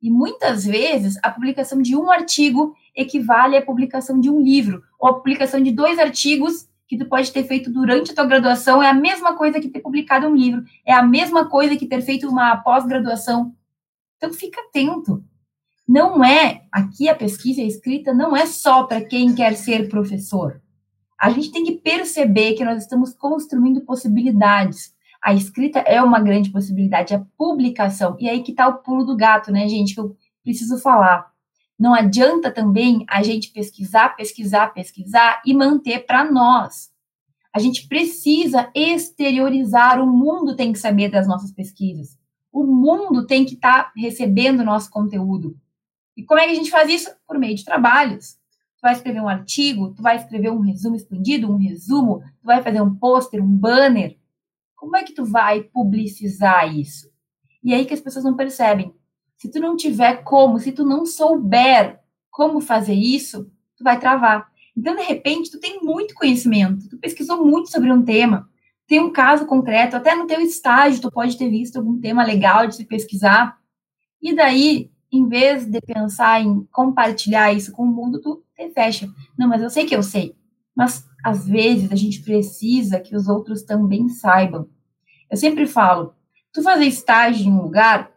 E 0.00 0.10
muitas 0.10 0.64
vezes 0.64 1.18
a 1.22 1.30
publicação 1.30 1.82
de 1.82 1.96
um 1.96 2.10
artigo 2.10 2.74
equivale 2.98 3.56
à 3.56 3.62
publicação 3.62 4.20
de 4.20 4.28
um 4.28 4.40
livro, 4.40 4.82
ou 4.98 5.08
a 5.08 5.14
publicação 5.14 5.62
de 5.62 5.70
dois 5.70 5.98
artigos 5.98 6.68
que 6.86 6.98
tu 6.98 7.06
pode 7.06 7.32
ter 7.32 7.44
feito 7.44 7.70
durante 7.70 8.12
a 8.12 8.14
tua 8.14 8.26
graduação 8.26 8.82
é 8.82 8.88
a 8.88 8.94
mesma 8.94 9.36
coisa 9.36 9.60
que 9.60 9.68
ter 9.68 9.80
publicado 9.80 10.26
um 10.26 10.34
livro, 10.34 10.64
é 10.84 10.92
a 10.92 11.02
mesma 11.02 11.48
coisa 11.48 11.76
que 11.76 11.86
ter 11.86 12.02
feito 12.02 12.28
uma 12.28 12.56
pós-graduação. 12.56 13.54
Então 14.16 14.32
fica 14.32 14.60
atento 14.60 15.22
não 15.88 16.22
é, 16.22 16.64
aqui 16.70 17.08
a 17.08 17.14
pesquisa 17.14 17.62
escrita 17.62 18.12
não 18.12 18.36
é 18.36 18.44
só 18.44 18.84
para 18.84 19.02
quem 19.02 19.34
quer 19.34 19.54
ser 19.54 19.88
professor. 19.88 20.60
A 21.18 21.30
gente 21.30 21.50
tem 21.50 21.64
que 21.64 21.72
perceber 21.72 22.52
que 22.52 22.64
nós 22.64 22.82
estamos 22.82 23.14
construindo 23.14 23.80
possibilidades. 23.80 24.94
A 25.24 25.32
escrita 25.32 25.78
é 25.78 26.02
uma 26.02 26.20
grande 26.20 26.50
possibilidade, 26.50 27.14
a 27.14 27.24
publicação. 27.38 28.16
E 28.20 28.28
aí 28.28 28.42
que 28.42 28.50
está 28.50 28.68
o 28.68 28.82
pulo 28.82 29.02
do 29.02 29.16
gato, 29.16 29.50
né, 29.50 29.66
gente, 29.66 29.94
que 29.94 30.00
eu 30.00 30.14
preciso 30.44 30.78
falar. 30.78 31.32
Não 31.78 31.94
adianta 31.94 32.50
também 32.50 33.04
a 33.08 33.22
gente 33.22 33.50
pesquisar, 33.52 34.16
pesquisar, 34.16 34.74
pesquisar 34.74 35.40
e 35.46 35.54
manter 35.54 36.04
para 36.06 36.28
nós. 36.30 36.90
A 37.54 37.60
gente 37.60 37.86
precisa 37.86 38.70
exteriorizar, 38.74 40.02
o 40.02 40.06
mundo 40.06 40.56
tem 40.56 40.72
que 40.72 40.78
saber 40.78 41.08
das 41.08 41.26
nossas 41.26 41.52
pesquisas. 41.52 42.18
O 42.52 42.64
mundo 42.64 43.26
tem 43.26 43.44
que 43.44 43.54
estar 43.54 43.84
tá 43.84 43.92
recebendo 43.96 44.64
nosso 44.64 44.90
conteúdo. 44.90 45.56
E 46.16 46.24
como 46.24 46.40
é 46.40 46.46
que 46.46 46.52
a 46.52 46.54
gente 46.54 46.70
faz 46.70 46.90
isso? 46.90 47.10
Por 47.26 47.38
meio 47.38 47.54
de 47.54 47.64
trabalhos. 47.64 48.36
Tu 48.76 48.82
vai 48.82 48.92
escrever 48.92 49.20
um 49.20 49.28
artigo, 49.28 49.94
tu 49.94 50.02
vai 50.02 50.16
escrever 50.16 50.50
um 50.50 50.60
resumo 50.60 50.96
expandido, 50.96 51.50
um 51.50 51.56
resumo, 51.56 52.20
tu 52.40 52.44
vai 52.44 52.62
fazer 52.62 52.80
um 52.80 52.94
pôster, 52.94 53.42
um 53.42 53.56
banner. 53.56 54.16
Como 54.74 54.96
é 54.96 55.02
que 55.04 55.12
tu 55.12 55.24
vai 55.24 55.62
publicizar 55.62 56.72
isso? 56.76 57.08
E 57.62 57.74
aí 57.74 57.84
que 57.84 57.94
as 57.94 58.00
pessoas 58.00 58.24
não 58.24 58.36
percebem. 58.36 58.94
Se 59.38 59.48
tu 59.50 59.60
não 59.60 59.76
tiver 59.76 60.24
como, 60.24 60.58
se 60.58 60.72
tu 60.72 60.84
não 60.84 61.06
souber 61.06 62.00
como 62.30 62.60
fazer 62.60 62.94
isso, 62.94 63.50
tu 63.76 63.84
vai 63.84 63.98
travar. 63.98 64.48
Então, 64.76 64.94
de 64.94 65.02
repente, 65.02 65.50
tu 65.50 65.58
tem 65.58 65.80
muito 65.80 66.14
conhecimento, 66.14 66.88
tu 66.88 66.98
pesquisou 66.98 67.44
muito 67.44 67.70
sobre 67.70 67.92
um 67.92 68.04
tema, 68.04 68.48
tem 68.86 69.00
um 69.00 69.12
caso 69.12 69.46
concreto, 69.46 69.96
até 69.96 70.14
no 70.14 70.26
teu 70.26 70.40
estágio 70.40 71.00
tu 71.00 71.10
pode 71.10 71.38
ter 71.38 71.48
visto 71.48 71.76
algum 71.76 72.00
tema 72.00 72.24
legal 72.24 72.66
de 72.66 72.76
se 72.76 72.84
pesquisar, 72.84 73.56
e 74.20 74.34
daí, 74.34 74.90
em 75.12 75.28
vez 75.28 75.64
de 75.66 75.80
pensar 75.80 76.42
em 76.42 76.66
compartilhar 76.72 77.52
isso 77.52 77.70
com 77.72 77.84
o 77.84 77.86
mundo, 77.86 78.20
tu 78.20 78.42
te 78.56 78.70
fecha. 78.70 79.08
Não, 79.38 79.48
mas 79.48 79.62
eu 79.62 79.70
sei 79.70 79.86
que 79.86 79.94
eu 79.94 80.02
sei. 80.02 80.34
Mas, 80.74 81.04
às 81.24 81.46
vezes, 81.46 81.90
a 81.92 81.96
gente 81.96 82.22
precisa 82.22 83.00
que 83.00 83.14
os 83.14 83.28
outros 83.28 83.62
também 83.62 84.08
saibam. 84.08 84.68
Eu 85.30 85.36
sempre 85.36 85.66
falo, 85.66 86.14
tu 86.52 86.62
fazer 86.62 86.86
estágio 86.86 87.46
em 87.46 87.52
um 87.52 87.62
lugar, 87.62 88.10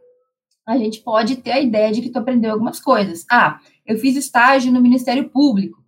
a 0.71 0.77
gente 0.77 1.01
pode 1.01 1.37
ter 1.37 1.51
a 1.51 1.61
ideia 1.61 1.91
de 1.91 2.01
que 2.01 2.09
tu 2.09 2.19
aprendeu 2.19 2.51
algumas 2.51 2.79
coisas. 2.79 3.25
Ah, 3.29 3.59
eu 3.85 3.97
fiz 3.97 4.15
estágio 4.15 4.71
no 4.71 4.81
Ministério 4.81 5.29
Público. 5.29 5.81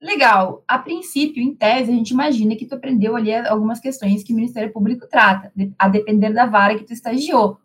Legal. 0.00 0.62
A 0.68 0.78
princípio, 0.78 1.42
em 1.42 1.54
tese, 1.54 1.90
a 1.90 1.94
gente 1.94 2.10
imagina 2.10 2.56
que 2.56 2.66
tu 2.66 2.74
aprendeu 2.74 3.16
ali 3.16 3.34
algumas 3.34 3.80
questões 3.80 4.22
que 4.22 4.32
o 4.32 4.36
Ministério 4.36 4.72
Público 4.72 5.06
trata, 5.08 5.52
a 5.78 5.88
depender 5.88 6.32
da 6.32 6.46
vara 6.46 6.76
que 6.76 6.84
tu 6.84 6.92
estagiou. 6.92 7.58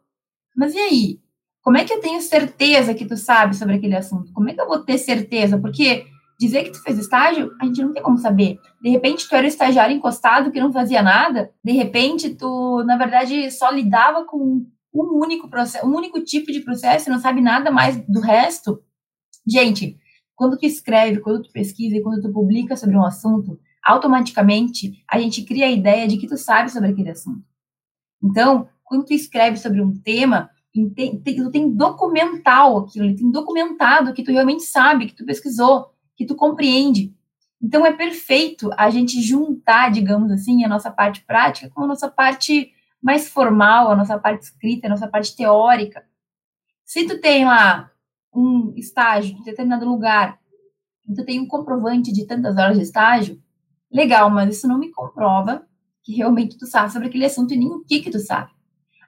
Mas 0.55 0.73
e 0.73 0.79
aí? 0.79 1.19
Como 1.61 1.77
é 1.77 1.83
que 1.83 1.93
eu 1.93 1.99
tenho 1.99 2.21
certeza 2.21 2.93
que 2.93 3.05
tu 3.05 3.17
sabe 3.17 3.55
sobre 3.55 3.75
aquele 3.75 3.95
assunto? 3.95 4.31
Como 4.31 4.49
é 4.49 4.53
que 4.53 4.61
eu 4.61 4.67
vou 4.67 4.79
ter 4.79 4.97
certeza? 4.97 5.57
Porque 5.57 6.05
dizer 6.39 6.63
que 6.63 6.71
tu 6.71 6.81
fez 6.81 6.97
estágio, 6.97 7.51
a 7.59 7.65
gente 7.65 7.81
não 7.81 7.91
tem 7.91 8.01
como 8.01 8.17
saber. 8.17 8.57
De 8.81 8.89
repente, 8.89 9.27
tu 9.27 9.35
era 9.35 9.45
estagiário 9.45 9.95
encostado 9.95 10.51
que 10.51 10.61
não 10.61 10.71
fazia 10.71 11.03
nada. 11.03 11.51
De 11.61 11.73
repente, 11.73 12.29
tu, 12.29 12.81
na 12.85 12.95
verdade, 12.95 13.51
só 13.51 13.69
lidava 13.69 14.23
com 14.23 14.65
um 14.93 15.19
único 15.19 15.49
processo, 15.49 15.85
um 15.85 15.95
único 15.95 16.23
tipo 16.23 16.51
de 16.51 16.61
processo 16.61 17.09
não 17.09 17.19
sabe 17.19 17.41
nada 17.41 17.69
mais 17.71 17.97
do 18.07 18.19
resto. 18.19 18.81
Gente, 19.47 19.97
quando 20.35 20.57
tu 20.57 20.65
escreve, 20.65 21.19
quando 21.19 21.43
tu 21.43 21.51
pesquisa 21.51 21.97
e 21.97 22.01
quando 22.01 22.21
tu 22.21 22.31
publica 22.31 22.75
sobre 22.75 22.95
um 22.95 23.05
assunto, 23.05 23.59
automaticamente 23.83 25.03
a 25.07 25.19
gente 25.19 25.43
cria 25.43 25.65
a 25.65 25.71
ideia 25.71 26.07
de 26.07 26.17
que 26.17 26.27
tu 26.27 26.37
sabe 26.37 26.71
sobre 26.71 26.89
aquele 26.89 27.11
assunto. 27.11 27.43
Então, 28.23 28.67
quando 28.83 29.05
tu 29.05 29.13
escreve 29.13 29.57
sobre 29.57 29.81
um 29.81 29.93
tema, 29.93 30.49
tu 30.73 31.49
tem 31.51 31.75
documental 31.75 32.79
aquilo, 32.79 33.15
tem 33.15 33.31
documentado 33.31 34.13
que 34.13 34.23
tu 34.23 34.31
realmente 34.31 34.63
sabe, 34.63 35.07
que 35.07 35.15
tu 35.15 35.25
pesquisou, 35.25 35.87
que 36.15 36.25
tu 36.25 36.35
compreende. 36.35 37.13
Então 37.61 37.85
é 37.85 37.91
perfeito 37.91 38.69
a 38.77 38.89
gente 38.89 39.21
juntar, 39.21 39.91
digamos 39.91 40.31
assim, 40.31 40.63
a 40.63 40.69
nossa 40.69 40.89
parte 40.89 41.25
prática 41.25 41.69
com 41.69 41.83
a 41.83 41.87
nossa 41.87 42.09
parte 42.09 42.71
mais 43.01 43.29
formal, 43.29 43.91
a 43.91 43.95
nossa 43.95 44.17
parte 44.19 44.43
escrita, 44.43 44.87
a 44.87 44.89
nossa 44.89 45.07
parte 45.07 45.35
teórica. 45.35 46.03
Se 46.85 47.05
tu 47.05 47.19
tem 47.19 47.45
lá 47.45 47.91
um 48.33 48.73
estágio 48.75 49.37
em 49.37 49.43
determinado 49.43 49.87
lugar, 49.87 50.39
e 51.07 51.13
tu 51.13 51.25
tem 51.25 51.39
um 51.39 51.47
comprovante 51.47 52.11
de 52.11 52.25
tantas 52.25 52.57
horas 52.57 52.77
de 52.77 52.83
estágio, 52.83 53.41
legal, 53.91 54.29
mas 54.29 54.57
isso 54.57 54.67
não 54.67 54.77
me 54.77 54.91
comprova 54.91 55.65
que 56.03 56.13
realmente 56.13 56.57
tu 56.57 56.65
sabe 56.65 56.91
sobre 56.91 57.07
aquele 57.07 57.25
assunto 57.25 57.53
e 57.53 57.57
nem 57.57 57.69
o 57.69 57.83
que 57.83 58.01
que 58.01 58.11
tu 58.11 58.19
sabe. 58.19 58.51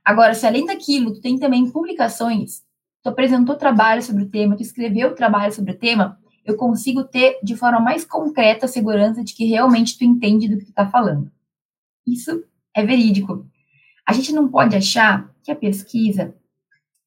Agora, 0.04 0.34
se 0.34 0.46
além 0.48 0.66
daquilo, 0.66 1.14
tu 1.14 1.22
tem 1.22 1.38
também 1.38 1.70
publicações, 1.70 2.64
tu 3.04 3.10
apresentou 3.10 3.56
trabalho 3.56 4.02
sobre 4.02 4.24
o 4.24 4.30
tema, 4.30 4.56
tu 4.56 4.64
escreveu 4.64 5.14
trabalho 5.14 5.54
sobre 5.54 5.72
o 5.72 5.78
tema, 5.78 6.20
eu 6.44 6.56
consigo 6.58 7.04
ter 7.04 7.40
de 7.44 7.56
forma 7.56 7.80
mais 7.80 8.04
concreta 8.04 8.66
a 8.66 8.70
segurança 8.70 9.24
de 9.24 9.34
que 9.34 9.46
realmente 9.46 9.98
tu 9.98 10.04
entende 10.04 10.48
do 10.48 10.58
que 10.58 10.66
tu 10.66 10.74
tá 10.74 10.90
falando. 10.90 11.32
Isso 12.06 12.44
é 12.76 12.84
verídico. 12.84 13.46
A 14.08 14.14
gente 14.14 14.34
não 14.34 14.48
pode 14.48 14.76
achar 14.76 15.34
que 15.44 15.52
a 15.52 15.56
pesquisa 15.56 16.36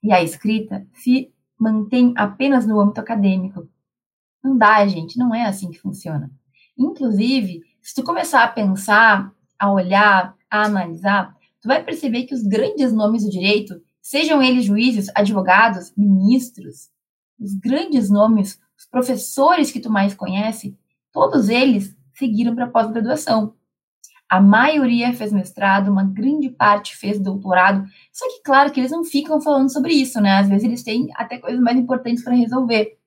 e 0.03 0.13
a 0.13 0.23
escrita 0.23 0.87
se 0.93 1.33
mantém 1.59 2.13
apenas 2.17 2.67
no 2.67 2.81
âmbito 2.81 3.01
acadêmico. 3.01 3.69
Não 4.43 4.57
dá, 4.57 4.87
gente, 4.87 5.19
não 5.19 5.35
é 5.35 5.45
assim 5.45 5.71
que 5.71 5.81
funciona. 5.81 6.31
Inclusive, 6.77 7.63
se 7.81 7.95
tu 7.95 8.03
começar 8.03 8.45
a 8.45 8.49
pensar, 8.49 9.33
a 9.59 9.73
olhar, 9.73 10.37
a 10.51 10.65
analisar, 10.65 11.37
tu 11.61 11.69
vai 11.69 11.83
perceber 11.83 12.25
que 12.25 12.35
os 12.35 12.43
grandes 12.43 12.93
nomes 12.93 13.25
do 13.25 13.31
direito, 13.31 13.81
sejam 14.03 14.43
eles 14.43 14.65
juízes, 14.65 15.11
advogados, 15.15 15.93
ministros, 15.97 16.91
os 17.41 17.55
grandes 17.55 18.11
nomes, 18.11 18.61
os 18.79 18.87
professores 18.87 19.73
que 19.73 19.81
tu 19.81 19.91
mais 19.91 20.15
conhece, 20.15 20.77
todos 21.13 21.49
eles 21.49 21.97
seguiram 22.15 22.55
para 22.55 22.69
pós-graduação. 22.69 23.55
A 24.29 24.41
maioria 24.41 25.13
fez 25.13 25.33
mestrado, 25.33 25.91
uma 25.91 26.05
grande 26.05 26.49
parte 26.49 26.97
fez 26.97 27.21
doutorado. 27.21 27.87
Só 28.13 28.27
que, 28.29 28.43
claro, 28.43 28.73
que 28.73 28.81
eles 28.81 28.91
não 28.91 29.05
ficam 29.05 29.41
falando 29.41 29.73
sobre 29.73 29.93
isso, 29.93 30.21
né? 30.21 30.39
Às 30.39 30.49
vezes 30.49 30.65
eles 30.65 30.83
têm 30.83 31.09
até 31.15 31.39
coisas 31.39 31.61
mais 31.61 31.77
importantes 31.77 32.25
para 32.25 32.35
resolver. 32.35 32.99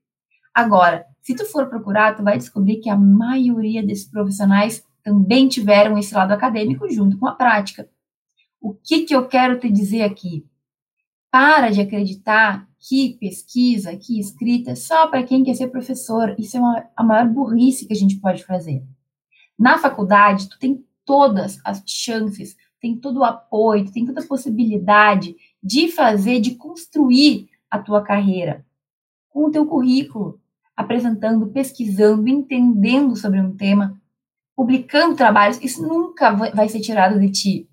Agora, 0.53 1.05
se 1.21 1.36
tu 1.36 1.45
for 1.45 1.67
procurar, 1.67 2.15
tu 2.15 2.24
vai 2.24 2.38
descobrir 2.38 2.77
que 2.77 2.89
a 2.89 2.95
maioria 2.95 3.86
desses 3.86 4.09
profissionais 4.09 4.83
também 5.03 5.47
tiveram 5.47 5.97
esse 5.97 6.13
lado 6.13 6.31
acadêmico 6.31 6.89
junto 6.89 7.17
com 7.17 7.27
a 7.27 7.36
prática. 7.36 7.89
O 8.59 8.74
que, 8.74 9.03
que 9.03 9.15
eu 9.15 9.27
quero 9.27 9.59
te 9.59 9.69
dizer 9.69 10.03
aqui? 10.03 10.45
Para 11.29 11.69
de 11.69 11.81
acreditar 11.81 12.67
que 12.79 13.17
pesquisa, 13.19 13.95
que 13.95 14.19
escrita 14.19 14.71
é 14.71 14.75
só 14.75 15.07
para 15.07 15.24
quem 15.24 15.43
quer 15.43 15.53
ser 15.53 15.67
professor. 15.67 16.36
Isso 16.38 16.57
é 16.57 16.59
uma, 16.59 16.89
a 16.95 17.03
maior 17.03 17.27
burrice 17.27 17.86
que 17.86 17.93
a 17.93 17.95
gente 17.95 18.19
pode 18.19 18.43
fazer. 18.43 18.83
Na 19.57 19.77
faculdade, 19.77 20.50
tu 20.50 20.57
tem 20.57 20.83
todas 21.08 21.60
as 21.64 21.82
chances, 21.88 22.58
tem 22.80 22.98
todo 22.98 23.22
o 23.22 23.24
apoio, 23.24 23.92
tem 23.92 24.06
toda 24.06 24.22
a 24.22 24.28
possibilidade 24.28 25.36
de 25.64 25.90
fazer, 25.90 26.40
de 26.40 26.56
construir 26.56 27.50
a 27.72 27.80
tua 27.80 28.04
carreira 28.04 28.66
com 29.30 29.46
o 29.46 29.52
teu 29.52 29.66
currículo, 29.66 30.40
apresentando, 30.76 31.48
pesquisando, 31.48 32.28
entendendo 32.28 33.16
sobre 33.16 33.40
um 33.40 33.56
tema, 33.56 34.00
publicando 34.56 35.16
trabalhos, 35.16 35.62
isso 35.62 35.82
nunca 35.88 36.32
vai 36.32 36.68
ser 36.68 36.80
tirado 36.80 37.20
de 37.20 37.30
ti. 37.30 37.70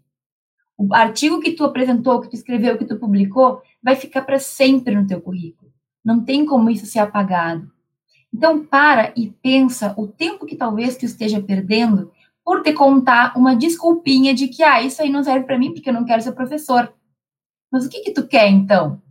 O 0.77 0.93
artigo 0.95 1.41
que 1.41 1.53
tu 1.53 1.65
apresentou, 1.65 2.21
que 2.21 2.29
tu 2.29 2.35
escreveu, 2.35 2.77
que 2.77 2.85
tu 2.85 2.99
publicou, 2.99 3.63
vai 3.83 3.97
ficar 3.97 4.23
para 4.23 4.39
sempre 4.39 4.95
no 4.95 5.07
teu 5.07 5.21
currículo. 5.21 5.73
Não 6.05 6.23
tem 6.23 6.45
como 6.45 6.69
isso 6.69 6.85
ser 6.85 6.99
apagado. 6.99 7.71
Então, 8.33 8.65
para 8.65 9.13
e 9.17 9.31
pensa 9.31 9.95
o 9.97 10.07
tempo 10.09 10.45
que 10.45 10.57
talvez 10.57 10.97
tu 10.97 11.05
esteja 11.05 11.41
perdendo 11.41 12.11
por 12.45 12.63
te 12.63 12.73
contar 12.73 13.37
uma 13.37 13.57
desculpinha 13.57 14.35
de 14.35 14.49
que, 14.49 14.63
ah, 14.63 14.83
isso 14.83 15.01
aí 15.01 15.09
não 15.09 15.25
serve 15.25 15.47
para 15.47 15.59
mim 15.59 15.73
porque 15.73 15.89
eu 15.89 15.95
não 15.95 16.05
quero 16.05 16.21
ser 16.21 16.33
professor. 16.33 16.93
Mas 17.73 17.87
o 17.87 17.89
que 17.89 18.01
que 18.01 18.13
tu 18.13 18.27
quer, 18.27 18.49
então? 18.49 19.03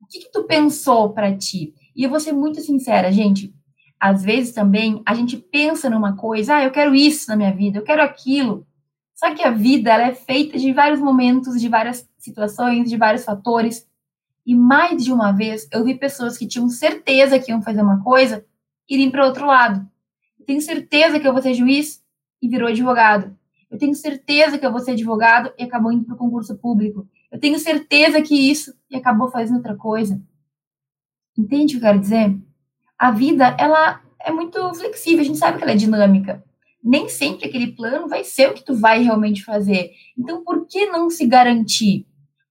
O 0.00 0.06
que 0.06 0.20
que 0.20 0.32
tu 0.32 0.44
pensou 0.44 1.12
para 1.12 1.36
ti? 1.36 1.74
E 1.94 2.02
eu 2.02 2.10
vou 2.10 2.18
ser 2.18 2.32
muito 2.32 2.60
sincera, 2.60 3.12
gente. 3.12 3.54
Às 4.00 4.24
vezes 4.24 4.54
também 4.54 5.02
a 5.04 5.14
gente 5.14 5.36
pensa 5.36 5.90
numa 5.90 6.16
coisa, 6.16 6.56
ah, 6.56 6.64
eu 6.64 6.70
quero 6.70 6.94
isso 6.94 7.28
na 7.28 7.36
minha 7.36 7.54
vida, 7.54 7.78
eu 7.78 7.84
quero 7.84 8.02
aquilo. 8.02 8.66
Só 9.14 9.34
que 9.34 9.42
a 9.42 9.50
vida 9.50 9.92
ela 9.92 10.04
é 10.04 10.14
feita 10.14 10.58
de 10.58 10.72
vários 10.72 10.98
momentos, 10.98 11.60
de 11.60 11.68
várias 11.68 12.08
situações, 12.16 12.88
de 12.88 12.96
vários 12.96 13.24
fatores. 13.24 13.86
E 14.46 14.54
mais 14.54 15.04
de 15.04 15.12
uma 15.12 15.30
vez 15.30 15.68
eu 15.70 15.84
vi 15.84 15.94
pessoas 15.94 16.38
que 16.38 16.46
tinham 16.46 16.70
certeza 16.70 17.38
que 17.38 17.50
iam 17.50 17.60
fazer 17.60 17.82
uma 17.82 18.02
coisa 18.02 18.42
irem 18.88 19.10
para 19.10 19.26
outro 19.26 19.44
lado. 19.44 19.86
Eu 20.38 20.46
tenho 20.46 20.62
certeza 20.62 21.20
que 21.20 21.28
eu 21.28 21.32
vou 21.32 21.42
ser 21.42 21.52
juiz, 21.52 22.02
e 22.42 22.48
virou 22.48 22.68
advogado. 22.68 23.36
Eu 23.70 23.78
tenho 23.78 23.94
certeza 23.94 24.58
que 24.58 24.66
eu 24.66 24.72
vou 24.72 24.80
ser 24.80 24.92
advogado 24.92 25.52
e 25.58 25.62
acabou 25.62 25.92
indo 25.92 26.04
para 26.04 26.14
o 26.14 26.18
concurso 26.18 26.56
público. 26.56 27.06
Eu 27.30 27.38
tenho 27.38 27.58
certeza 27.58 28.20
que 28.20 28.34
isso 28.34 28.74
e 28.90 28.96
acabou 28.96 29.30
fazendo 29.30 29.56
outra 29.56 29.76
coisa. 29.76 30.20
Entende 31.38 31.76
o 31.76 31.80
que 31.80 31.86
eu 31.86 31.88
quero 31.88 32.00
dizer? 32.00 32.36
A 32.98 33.10
vida, 33.12 33.56
ela 33.58 34.02
é 34.20 34.32
muito 34.32 34.74
flexível, 34.74 35.20
a 35.20 35.24
gente 35.24 35.38
sabe 35.38 35.58
que 35.58 35.62
ela 35.62 35.72
é 35.72 35.76
dinâmica. 35.76 36.44
Nem 36.82 37.08
sempre 37.08 37.46
aquele 37.46 37.72
plano 37.72 38.08
vai 38.08 38.24
ser 38.24 38.50
o 38.50 38.54
que 38.54 38.64
tu 38.64 38.74
vai 38.74 39.02
realmente 39.02 39.44
fazer. 39.44 39.92
Então, 40.18 40.42
por 40.42 40.66
que 40.66 40.86
não 40.86 41.08
se 41.08 41.26
garantir? 41.26 42.06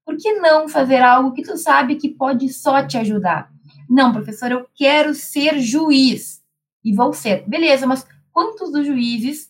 Por 0.05 0.15
que 0.17 0.33
não 0.33 0.69
fazer 0.69 1.01
algo 1.01 1.33
que 1.33 1.43
tu 1.43 1.57
sabe 1.57 1.95
que 1.95 2.09
pode 2.09 2.47
só 2.49 2.85
te 2.85 2.97
ajudar? 2.97 3.51
Não, 3.89 4.13
professor, 4.13 4.51
eu 4.51 4.67
quero 4.73 5.13
ser 5.13 5.59
juiz. 5.59 6.41
E 6.83 6.95
vou 6.95 7.11
ser. 7.11 7.43
Beleza, 7.47 7.85
mas 7.85 8.07
quantos 8.31 8.71
dos 8.71 8.85
juízes 8.85 9.48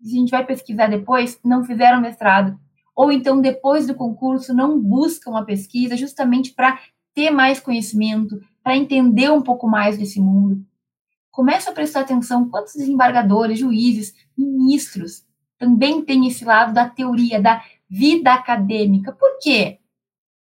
a 0.00 0.08
gente 0.08 0.30
vai 0.30 0.44
pesquisar 0.44 0.86
depois, 0.86 1.38
não 1.44 1.64
fizeram 1.64 2.00
mestrado. 2.00 2.58
Ou 2.94 3.12
então, 3.12 3.40
depois 3.40 3.86
do 3.86 3.94
concurso, 3.94 4.54
não 4.54 4.80
buscam 4.80 5.36
a 5.36 5.44
pesquisa 5.44 5.96
justamente 5.96 6.52
para 6.52 6.78
ter 7.14 7.30
mais 7.30 7.60
conhecimento, 7.60 8.40
para 8.62 8.76
entender 8.76 9.30
um 9.30 9.42
pouco 9.42 9.68
mais 9.68 9.98
desse 9.98 10.20
mundo. 10.20 10.64
Começa 11.30 11.70
a 11.70 11.72
prestar 11.72 12.00
atenção 12.00 12.48
quantos 12.48 12.74
desembargadores, 12.74 13.58
juízes, 13.58 14.14
ministros 14.36 15.28
também 15.58 16.02
tem 16.02 16.26
esse 16.26 16.44
lado 16.44 16.72
da 16.72 16.88
teoria, 16.88 17.42
da 17.42 17.62
vida 17.90 18.32
acadêmica. 18.32 19.12
Por 19.12 19.38
quê? 19.40 19.80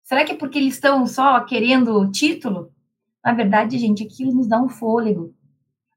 Será 0.02 0.24
que 0.24 0.32
é 0.32 0.36
porque 0.36 0.58
eles 0.58 0.74
estão 0.74 1.06
só 1.06 1.40
querendo 1.44 2.10
título? 2.12 2.70
Na 3.24 3.32
verdade, 3.32 3.78
gente, 3.78 4.04
aquilo 4.04 4.32
nos 4.32 4.46
dá 4.46 4.60
um 4.60 4.68
fôlego. 4.68 5.34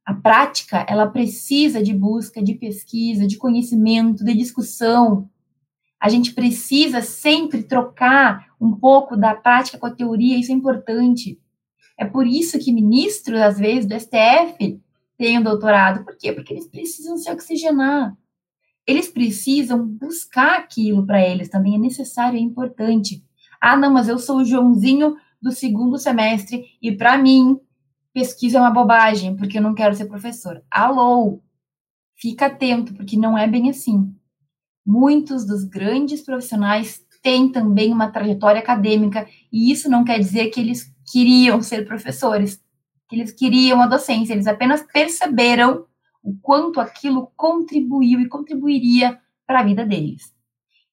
A 0.10 0.13
prática, 0.16 0.84
ela 0.89 1.06
precisa 1.06 1.84
de 1.84 1.94
busca, 1.94 2.42
de 2.42 2.56
pesquisa, 2.56 3.28
de 3.28 3.38
conhecimento, 3.38 4.25
de 4.25 4.34
discussão. 4.34 5.30
A 6.00 6.10
gente 6.10 6.34
precisa 6.34 7.00
sempre 7.00 7.62
trocar 7.62 8.48
um 8.60 8.75
pouco 8.75 9.16
da 9.16 9.36
prática 9.36 9.78
com 9.78 9.86
a 9.86 9.94
teoria, 9.94 10.36
isso 10.36 10.51
é 10.51 10.56
importante. 10.56 11.39
É 11.96 12.06
por 12.06 12.25
isso 12.25 12.58
que 12.58 12.74
ministros, 12.74 13.39
às 13.39 13.60
vezes, 13.60 13.86
do 13.86 13.94
STF 13.94 14.82
têm 15.16 15.38
um 15.38 15.44
doutorado. 15.44 16.04
Por 16.04 16.18
quê? 16.18 16.34
Porque 16.34 16.54
eles 16.54 16.68
precisam 16.68 17.16
se 17.16 17.32
oxigenar. 17.32 18.18
Eles 18.88 19.10
precisam 19.10 19.86
buscar 19.86 20.58
aquilo 20.58 21.06
para 21.06 21.24
eles, 21.24 21.50
também 21.50 21.75
é 21.75 21.78
necessário, 21.78 22.39
é 22.39 22.42
importante. 22.42 23.24
Ah, 23.62 23.78
não, 23.78 23.94
mas 23.94 24.10
eu 24.10 24.18
sou 24.18 24.38
o 24.38 24.44
Joãozinho 24.44 25.16
do 25.39 25.51
segundo 25.51 26.00
semestre 26.00 26.66
e 26.82 26.92
para 26.92 27.16
mim 27.16 27.60
pesquisa 28.13 28.58
é 28.58 28.62
uma 28.62 28.72
bobagem, 28.72 29.36
porque 29.36 29.58
eu 29.58 29.62
não 29.62 29.74
quero 29.74 29.96
ser 29.96 30.06
professor. 30.06 30.63
Alô, 30.70 31.42
fica 32.16 32.48
atento, 32.48 32.94
porque 32.94 33.18
não 33.18 33.38
é 33.38 33.48
bem 33.48 33.70
assim. 33.70 34.13
Muitos 34.86 35.46
dos 35.46 35.63
grandes 35.63 36.22
profissionais 36.22 37.06
têm 37.22 37.51
também 37.51 37.92
uma 37.92 38.12
trajetória 38.12 38.60
acadêmica, 38.60 39.28
e 39.51 39.72
isso 39.72 39.89
não 39.89 40.04
quer 40.04 40.20
dizer 40.20 40.50
que 40.50 40.60
eles 40.60 40.94
queriam 41.12 41.62
ser 41.62 41.86
professores, 41.86 42.62
que 43.08 43.16
eles 43.16 43.32
queriam 43.32 43.82
a 43.82 43.88
docência, 43.88 44.34
eles 44.34 44.48
apenas 44.48 44.82
perceberam 44.82 45.86
o 46.24 46.34
quanto 46.42 46.80
aquilo 46.80 47.32
contribuiu 47.36 48.20
e 48.20 48.28
contribuiria 48.28 49.20
para 49.46 49.62
a 49.62 49.63
vida 49.63 49.86
deles. 49.86 50.34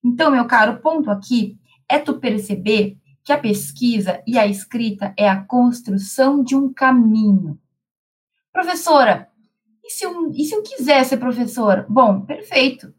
Então, 0.03 0.31
meu 0.31 0.47
caro, 0.47 0.81
ponto 0.81 1.11
aqui 1.11 1.59
é 1.89 1.99
tu 1.99 2.19
perceber 2.19 2.97
que 3.27 3.33
a 3.33 3.39
pesquisa 3.39 4.23
e 4.25 4.39
a 4.39 4.47
escrita 4.47 5.13
é 5.17 5.29
a 5.29 5.43
construção 5.43 6.45
de 6.45 6.55
um 6.55 6.73
caminho. 6.73 7.59
Professora, 8.53 9.29
e 9.85 9.91
se 9.91 10.05
eu, 10.05 10.31
e 10.31 10.45
se 10.45 10.55
eu 10.55 10.63
quiser 10.63 11.05
ser 11.05 11.17
professor? 11.17 11.85
Bom, 11.89 12.21
perfeito. 12.21 12.95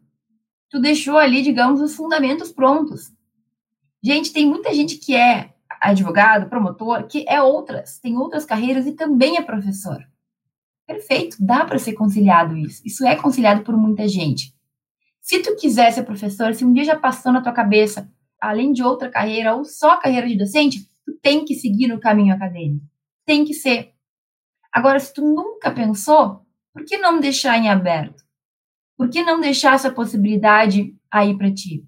Tu 0.68 0.78
deixou 0.78 1.16
ali, 1.16 1.40
digamos, 1.40 1.80
os 1.80 1.96
fundamentos 1.96 2.52
prontos. 2.52 3.10
Gente, 4.02 4.30
tem 4.30 4.46
muita 4.46 4.72
gente 4.74 4.98
que 4.98 5.16
é 5.16 5.54
advogado, 5.80 6.50
promotor, 6.50 7.06
que 7.06 7.24
é 7.26 7.40
outras, 7.40 7.98
tem 7.98 8.18
outras 8.18 8.44
carreiras 8.44 8.86
e 8.86 8.92
também 8.92 9.38
é 9.38 9.42
professor. 9.42 10.06
Perfeito, 10.86 11.38
dá 11.40 11.64
para 11.64 11.78
ser 11.78 11.94
conciliado 11.94 12.54
isso. 12.54 12.82
Isso 12.84 13.06
é 13.06 13.16
conciliado 13.16 13.62
por 13.62 13.74
muita 13.78 14.06
gente. 14.06 14.54
Se 15.22 15.40
tu 15.40 15.56
quiser 15.56 15.90
ser 15.90 16.02
professor, 16.02 16.54
se 16.54 16.66
um 16.66 16.72
dia 16.74 16.84
já 16.84 16.98
passou 16.98 17.32
na 17.32 17.40
tua 17.40 17.52
cabeça, 17.52 18.12
além 18.40 18.72
de 18.72 18.82
outra 18.82 19.10
carreira 19.10 19.54
ou 19.54 19.64
só 19.64 19.98
carreira 19.98 20.26
de 20.26 20.36
docente, 20.36 20.86
tu 21.04 21.12
tem 21.20 21.44
que 21.44 21.54
seguir 21.54 21.88
no 21.88 22.00
caminho 22.00 22.34
acadêmico. 22.34 22.84
Tem 23.26 23.44
que 23.44 23.54
ser. 23.54 23.92
Agora, 24.72 24.98
se 25.00 25.12
tu 25.12 25.22
nunca 25.22 25.70
pensou, 25.70 26.42
por 26.72 26.84
que 26.84 26.98
não 26.98 27.20
deixar 27.20 27.56
em 27.58 27.68
aberto? 27.68 28.22
Por 28.96 29.08
que 29.08 29.22
não 29.22 29.40
deixar 29.40 29.74
essa 29.74 29.92
possibilidade 29.92 30.94
aí 31.10 31.36
para 31.36 31.52
ti? 31.52 31.84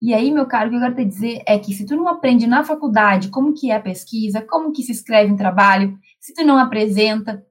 E 0.00 0.12
aí, 0.12 0.30
meu 0.30 0.46
caro, 0.46 0.68
o 0.68 0.70
que 0.70 0.76
eu 0.76 0.80
quero 0.80 0.94
te 0.94 1.04
dizer 1.04 1.42
é 1.46 1.58
que 1.58 1.72
se 1.72 1.86
tu 1.86 1.96
não 1.96 2.06
aprende 2.06 2.46
na 2.46 2.62
faculdade 2.62 3.30
como 3.30 3.54
que 3.54 3.70
é 3.70 3.76
a 3.76 3.80
pesquisa, 3.80 4.42
como 4.42 4.72
que 4.72 4.82
se 4.82 4.92
escreve 4.92 5.32
um 5.32 5.36
trabalho, 5.36 5.98
se 6.20 6.34
tu 6.34 6.44
não 6.44 6.58
apresenta, 6.58 7.44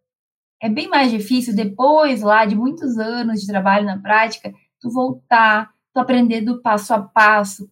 é 0.62 0.70
bem 0.70 0.88
mais 0.88 1.12
difícil 1.12 1.56
depois 1.56 2.22
lá 2.22 2.46
de 2.46 2.56
muitos 2.56 2.98
anos 2.98 3.42
de 3.42 3.48
trabalho 3.48 3.86
na 3.86 4.00
prática, 4.00 4.54
tu 4.80 4.90
voltar, 4.90 5.72
tu 5.94 6.00
aprender 6.00 6.42
do 6.42 6.62
passo 6.62 6.94
a 6.94 7.02
passo, 7.02 7.70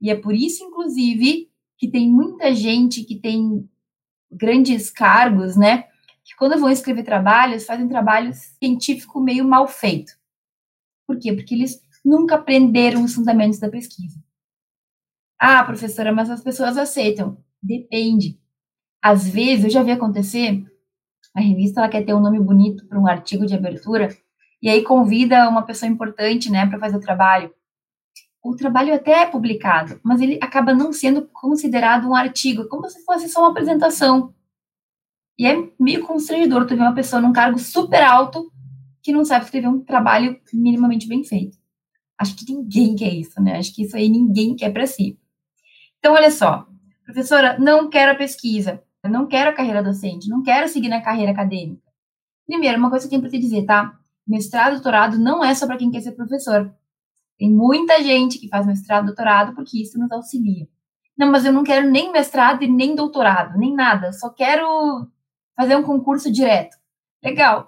e 0.00 0.10
é 0.10 0.14
por 0.14 0.34
isso, 0.34 0.64
inclusive, 0.64 1.50
que 1.78 1.88
tem 1.88 2.10
muita 2.10 2.54
gente 2.54 3.04
que 3.04 3.16
tem 3.16 3.68
grandes 4.30 4.90
cargos, 4.90 5.56
né? 5.56 5.84
Que 6.24 6.34
quando 6.36 6.58
vão 6.58 6.70
escrever 6.70 7.04
trabalhos, 7.04 7.64
fazem 7.64 7.88
trabalho 7.88 8.32
científico 8.34 9.20
meio 9.20 9.44
mal 9.44 9.68
feito. 9.68 10.12
Por 11.06 11.18
quê? 11.18 11.32
Porque 11.32 11.54
eles 11.54 11.80
nunca 12.04 12.36
aprenderam 12.36 13.04
os 13.04 13.14
fundamentos 13.14 13.58
da 13.58 13.68
pesquisa. 13.68 14.18
Ah, 15.38 15.62
professora, 15.64 16.12
mas 16.12 16.30
as 16.30 16.42
pessoas 16.42 16.76
aceitam. 16.76 17.38
Depende. 17.62 18.38
Às 19.02 19.28
vezes, 19.28 19.64
eu 19.64 19.70
já 19.70 19.82
vi 19.82 19.92
acontecer, 19.92 20.64
a 21.34 21.40
revista 21.40 21.80
ela 21.80 21.88
quer 21.88 22.04
ter 22.04 22.14
um 22.14 22.20
nome 22.20 22.40
bonito 22.40 22.86
para 22.86 22.98
um 22.98 23.06
artigo 23.06 23.46
de 23.46 23.54
abertura, 23.54 24.08
e 24.62 24.68
aí 24.68 24.82
convida 24.82 25.48
uma 25.48 25.62
pessoa 25.62 25.90
importante, 25.90 26.50
né, 26.50 26.66
para 26.66 26.78
fazer 26.78 26.96
o 26.96 27.00
trabalho 27.00 27.54
o 28.48 28.56
trabalho 28.56 28.94
até 28.94 29.22
é 29.22 29.26
publicado, 29.26 30.00
mas 30.02 30.20
ele 30.20 30.38
acaba 30.40 30.72
não 30.72 30.92
sendo 30.92 31.26
considerado 31.32 32.08
um 32.08 32.14
artigo, 32.14 32.68
como 32.68 32.88
se 32.88 33.04
fosse 33.04 33.28
só 33.28 33.40
uma 33.40 33.50
apresentação. 33.50 34.32
E 35.38 35.46
é 35.46 35.54
meio 35.78 36.06
constrangedor 36.06 36.66
tu 36.66 36.76
ver 36.76 36.82
uma 36.82 36.94
pessoa 36.94 37.20
num 37.20 37.32
cargo 37.32 37.58
super 37.58 38.02
alto 38.02 38.50
que 39.02 39.12
não 39.12 39.24
sabe 39.24 39.44
escrever 39.44 39.68
um 39.68 39.80
trabalho 39.80 40.40
minimamente 40.52 41.06
bem 41.08 41.24
feito. 41.24 41.58
Acho 42.18 42.34
que 42.36 42.50
ninguém 42.50 42.96
quer 42.96 43.12
isso, 43.12 43.40
né? 43.42 43.58
Acho 43.58 43.74
que 43.74 43.82
isso 43.82 43.96
aí 43.96 44.08
ninguém 44.08 44.56
quer 44.56 44.72
para 44.72 44.86
si. 44.86 45.18
Então, 45.98 46.14
olha 46.14 46.30
só, 46.30 46.66
professora, 47.04 47.58
não 47.58 47.90
quero 47.90 48.12
a 48.12 48.14
pesquisa, 48.14 48.82
não 49.04 49.26
quero 49.26 49.50
a 49.50 49.52
carreira 49.52 49.82
docente, 49.82 50.28
não 50.28 50.42
quero 50.42 50.68
seguir 50.68 50.88
na 50.88 51.02
carreira 51.02 51.32
acadêmica. 51.32 51.82
Primeiro, 52.46 52.78
uma 52.78 52.90
coisa 52.90 53.06
que 53.06 53.14
eu 53.14 53.20
tenho 53.20 53.22
para 53.22 53.30
te 53.30 53.38
dizer, 53.38 53.64
tá? 53.64 53.98
Mestrado, 54.26 54.74
doutorado 54.74 55.18
não 55.18 55.44
é 55.44 55.54
só 55.54 55.66
para 55.66 55.76
quem 55.76 55.90
quer 55.90 56.00
ser 56.00 56.12
professor. 56.12 56.72
Tem 57.38 57.50
muita 57.50 58.02
gente 58.02 58.38
que 58.38 58.48
faz 58.48 58.66
mestrado, 58.66 59.06
doutorado, 59.06 59.54
porque 59.54 59.82
isso 59.82 59.98
nos 59.98 60.10
auxilia. 60.10 60.66
Não, 61.16 61.30
mas 61.30 61.44
eu 61.44 61.52
não 61.52 61.64
quero 61.64 61.90
nem 61.90 62.12
mestrado 62.12 62.62
e 62.62 62.68
nem 62.68 62.94
doutorado, 62.94 63.58
nem 63.58 63.74
nada. 63.74 64.12
Só 64.12 64.30
quero 64.30 64.66
fazer 65.56 65.76
um 65.76 65.82
concurso 65.82 66.30
direto. 66.30 66.76
Legal. 67.22 67.66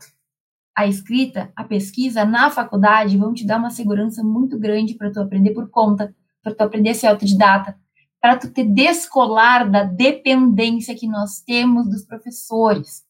A 0.76 0.86
escrita, 0.86 1.50
a 1.56 1.64
pesquisa 1.64 2.24
na 2.24 2.50
faculdade 2.50 3.16
vão 3.16 3.34
te 3.34 3.46
dar 3.46 3.58
uma 3.58 3.70
segurança 3.70 4.22
muito 4.22 4.58
grande 4.58 4.94
para 4.94 5.10
tu 5.10 5.20
aprender 5.20 5.52
por 5.52 5.68
conta, 5.70 6.14
para 6.42 6.54
tu 6.54 6.60
aprender 6.62 6.90
a 6.90 6.94
ser 6.94 7.08
autodidata, 7.08 7.76
para 8.20 8.36
tu 8.36 8.50
te 8.52 8.62
descolar 8.62 9.68
da 9.68 9.82
dependência 9.82 10.94
que 10.94 11.08
nós 11.08 11.40
temos 11.40 11.88
dos 11.88 12.04
professores. 12.04 13.04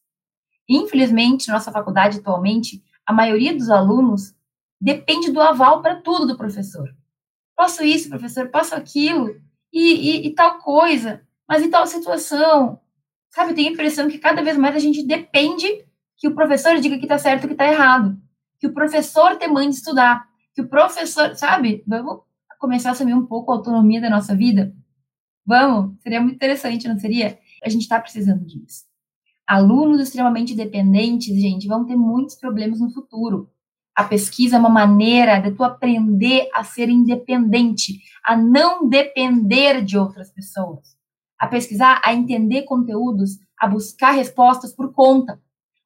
Infelizmente, 0.67 1.49
nossa 1.49 1.71
faculdade 1.71 2.19
atualmente, 2.19 2.81
a 3.05 3.13
maioria 3.13 3.55
dos 3.55 3.69
alunos 3.69 4.33
depende 4.79 5.31
do 5.31 5.41
aval 5.41 5.81
para 5.81 6.01
tudo 6.01 6.27
do 6.27 6.37
professor. 6.37 6.89
Posso 7.55 7.83
isso, 7.83 8.09
professor, 8.09 8.49
posso 8.49 8.73
aquilo, 8.73 9.35
e, 9.71 9.93
e, 9.93 10.27
e, 10.27 10.33
tal 10.33 10.59
coisa, 10.59 11.21
mas 11.47 11.61
em 11.61 11.69
tal 11.69 11.85
situação. 11.85 12.79
Sabe, 13.29 13.51
eu 13.51 13.55
tenho 13.55 13.69
a 13.69 13.73
impressão 13.73 14.07
que 14.07 14.17
cada 14.17 14.41
vez 14.41 14.57
mais 14.57 14.75
a 14.75 14.79
gente 14.79 15.05
depende 15.05 15.85
que 16.17 16.27
o 16.27 16.33
professor 16.33 16.79
diga 16.79 16.97
que 16.97 17.05
está 17.05 17.17
certo 17.17 17.43
e 17.43 17.47
que 17.47 17.53
está 17.53 17.71
errado, 17.71 18.19
que 18.59 18.67
o 18.67 18.73
professor 18.73 19.37
te 19.37 19.47
mande 19.47 19.75
estudar, 19.75 20.27
que 20.53 20.61
o 20.61 20.67
professor, 20.67 21.35
sabe, 21.35 21.83
vamos 21.87 22.21
começar 22.59 22.89
a 22.89 22.91
assumir 22.91 23.13
um 23.13 23.25
pouco 23.25 23.51
a 23.51 23.55
autonomia 23.55 24.01
da 24.01 24.09
nossa 24.09 24.35
vida? 24.35 24.75
Vamos? 25.45 25.97
Seria 26.01 26.21
muito 26.21 26.35
interessante, 26.35 26.87
não 26.87 26.99
seria? 26.99 27.39
A 27.63 27.69
gente 27.69 27.81
está 27.81 27.99
precisando 27.99 28.45
disso. 28.45 28.85
Alunos 29.47 30.01
extremamente 30.01 30.55
dependentes, 30.55 31.35
gente, 31.39 31.67
vão 31.67 31.85
ter 31.85 31.95
muitos 31.95 32.35
problemas 32.35 32.79
no 32.79 32.91
futuro. 32.91 33.49
A 33.99 34.05
pesquisa 34.05 34.55
é 34.55 34.59
uma 34.59 34.69
maneira 34.69 35.41
de 35.41 35.51
tu 35.51 35.61
aprender 35.61 36.47
a 36.55 36.63
ser 36.63 36.87
independente, 36.87 37.99
a 38.23 38.33
não 38.33 38.87
depender 38.87 39.83
de 39.83 39.97
outras 39.97 40.31
pessoas, 40.31 40.95
a 41.37 41.45
pesquisar, 41.45 42.01
a 42.01 42.13
entender 42.13 42.61
conteúdos, 42.61 43.31
a 43.59 43.67
buscar 43.67 44.11
respostas 44.11 44.73
por 44.73 44.93
conta. 44.93 45.37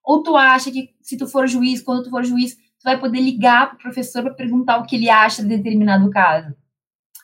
Ou 0.04 0.22
tu 0.22 0.38
acha 0.38 0.70
que 0.70 0.94
se 1.02 1.18
tu 1.18 1.26
for 1.26 1.48
juiz, 1.48 1.82
quando 1.82 2.04
tu 2.04 2.12
for 2.12 2.24
juiz, 2.24 2.54
tu 2.56 2.84
vai 2.84 3.00
poder 3.00 3.20
ligar 3.20 3.70
para 3.70 3.78
o 3.78 3.82
professor 3.82 4.22
para 4.22 4.36
perguntar 4.36 4.78
o 4.78 4.86
que 4.86 4.96
ele 4.96 5.10
acha 5.10 5.42
de 5.42 5.48
determinado 5.48 6.08
caso? 6.12 6.54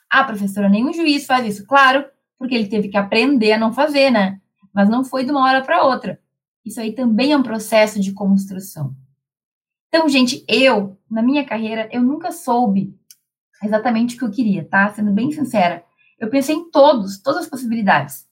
Ah, 0.10 0.24
professora, 0.24 0.68
nenhum 0.68 0.92
juiz 0.92 1.24
faz 1.28 1.46
isso. 1.46 1.68
Claro, 1.68 2.04
porque 2.36 2.56
ele 2.56 2.68
teve 2.68 2.90
que 2.90 2.98
aprender 2.98 3.52
a 3.52 3.60
não 3.60 3.72
fazer, 3.72 4.10
né? 4.10 4.42
Mas 4.74 4.90
não 4.90 5.04
foi 5.04 5.24
de 5.24 5.30
uma 5.30 5.44
hora 5.44 5.62
para 5.62 5.84
outra. 5.84 6.20
Isso 6.66 6.82
aí 6.82 6.94
também 6.94 7.32
é 7.32 7.38
um 7.38 7.44
processo 7.44 8.00
de 8.00 8.12
construção. 8.12 8.96
Então, 9.90 10.08
gente, 10.08 10.46
eu, 10.48 10.98
na 11.10 11.22
minha 11.22 11.44
carreira, 11.44 11.90
eu 11.92 12.02
nunca 12.02 12.32
soube 12.32 12.96
exatamente 13.64 14.16
o 14.16 14.20
que 14.20 14.26
eu 14.26 14.32
queria, 14.32 14.64
tá? 14.64 14.88
Sendo 14.94 15.12
bem 15.12 15.32
sincera. 15.32 15.84
Eu 16.20 16.30
pensei 16.30 16.56
em 16.56 16.70
todos, 16.70 17.22
todas 17.22 17.44
as 17.44 17.50
possibilidades. 17.50 18.28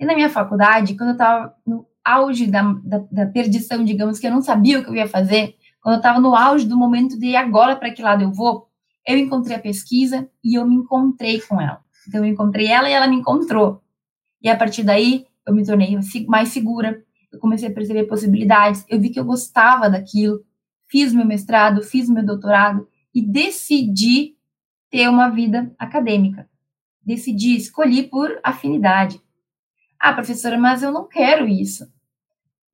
E 0.00 0.06
na 0.06 0.14
minha 0.14 0.30
faculdade, 0.30 0.96
quando 0.96 1.10
eu 1.10 1.14
estava 1.14 1.54
no 1.66 1.86
auge 2.04 2.46
da, 2.46 2.62
da, 2.82 2.98
da, 3.10 3.26
perdição, 3.26 3.84
digamos, 3.84 4.18
que 4.18 4.26
eu 4.26 4.30
não 4.30 4.42
sabia 4.42 4.80
o 4.80 4.84
que 4.84 4.90
eu 4.90 4.94
ia 4.94 5.06
fazer, 5.06 5.54
quando 5.80 5.96
eu 5.96 5.98
estava 5.98 6.18
no 6.18 6.34
auge 6.34 6.66
do 6.66 6.76
momento 6.76 7.18
de 7.18 7.36
agora 7.36 7.76
para 7.76 7.92
que 7.92 8.02
lado 8.02 8.22
eu 8.22 8.32
vou, 8.32 8.68
eu 9.06 9.18
encontrei 9.18 9.56
a 9.56 9.60
pesquisa 9.60 10.28
e 10.42 10.58
eu 10.58 10.66
me 10.66 10.76
encontrei 10.76 11.40
com 11.40 11.60
ela. 11.60 11.80
Então, 12.08 12.24
eu 12.24 12.32
encontrei 12.32 12.66
ela 12.66 12.88
e 12.88 12.92
ela 12.92 13.06
me 13.06 13.16
encontrou. 13.16 13.82
E 14.42 14.48
a 14.48 14.56
partir 14.56 14.82
daí, 14.82 15.26
eu 15.46 15.54
me 15.54 15.64
tornei 15.64 15.96
mais 16.26 16.48
segura, 16.48 17.02
eu 17.32 17.38
comecei 17.38 17.68
a 17.68 17.72
perceber 17.72 18.04
possibilidades, 18.04 18.84
eu 18.88 19.00
vi 19.00 19.10
que 19.10 19.20
eu 19.20 19.24
gostava 19.24 19.88
daquilo, 19.88 20.42
fiz 20.92 21.14
meu 21.14 21.24
mestrado, 21.24 21.82
fiz 21.82 22.10
meu 22.10 22.22
doutorado, 22.22 22.86
e 23.14 23.22
decidi 23.22 24.36
ter 24.90 25.08
uma 25.08 25.30
vida 25.30 25.74
acadêmica. 25.78 26.46
Decidi, 27.02 27.56
escolhi 27.56 28.02
por 28.02 28.38
afinidade. 28.44 29.18
Ah, 29.98 30.12
professora, 30.12 30.58
mas 30.58 30.82
eu 30.82 30.92
não 30.92 31.08
quero 31.08 31.48
isso. 31.48 31.90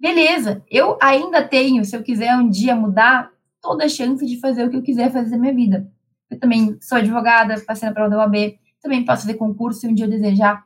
Beleza, 0.00 0.64
eu 0.68 0.98
ainda 1.00 1.46
tenho, 1.46 1.85
se 1.85 1.96
eu 1.96 2.02
quiser 2.02 2.35
um 2.37 2.48
dia 2.48 2.74
mudar, 2.74 3.31
toda 3.62 3.85
a 3.85 3.88
chance 3.88 4.26
de 4.26 4.40
fazer 4.40 4.64
o 4.64 4.70
que 4.70 4.76
eu 4.76 4.83
quiser 4.83 5.12
fazer 5.12 5.31
na 5.31 5.38
minha 5.38 5.54
vida. 5.54 5.88
Eu 6.28 6.40
também 6.40 6.76
sou 6.81 6.98
advogada, 6.98 7.61
passei 7.61 7.88
na 7.88 7.94
prova 7.94 8.11
da 8.11 8.18
OAB, 8.18 8.59
também 8.83 9.04
posso 9.04 9.22
fazer 9.22 9.35
concurso 9.35 9.81
se 9.81 9.87
um 9.87 9.94
dia 9.94 10.07
eu 10.07 10.11
desejar. 10.11 10.64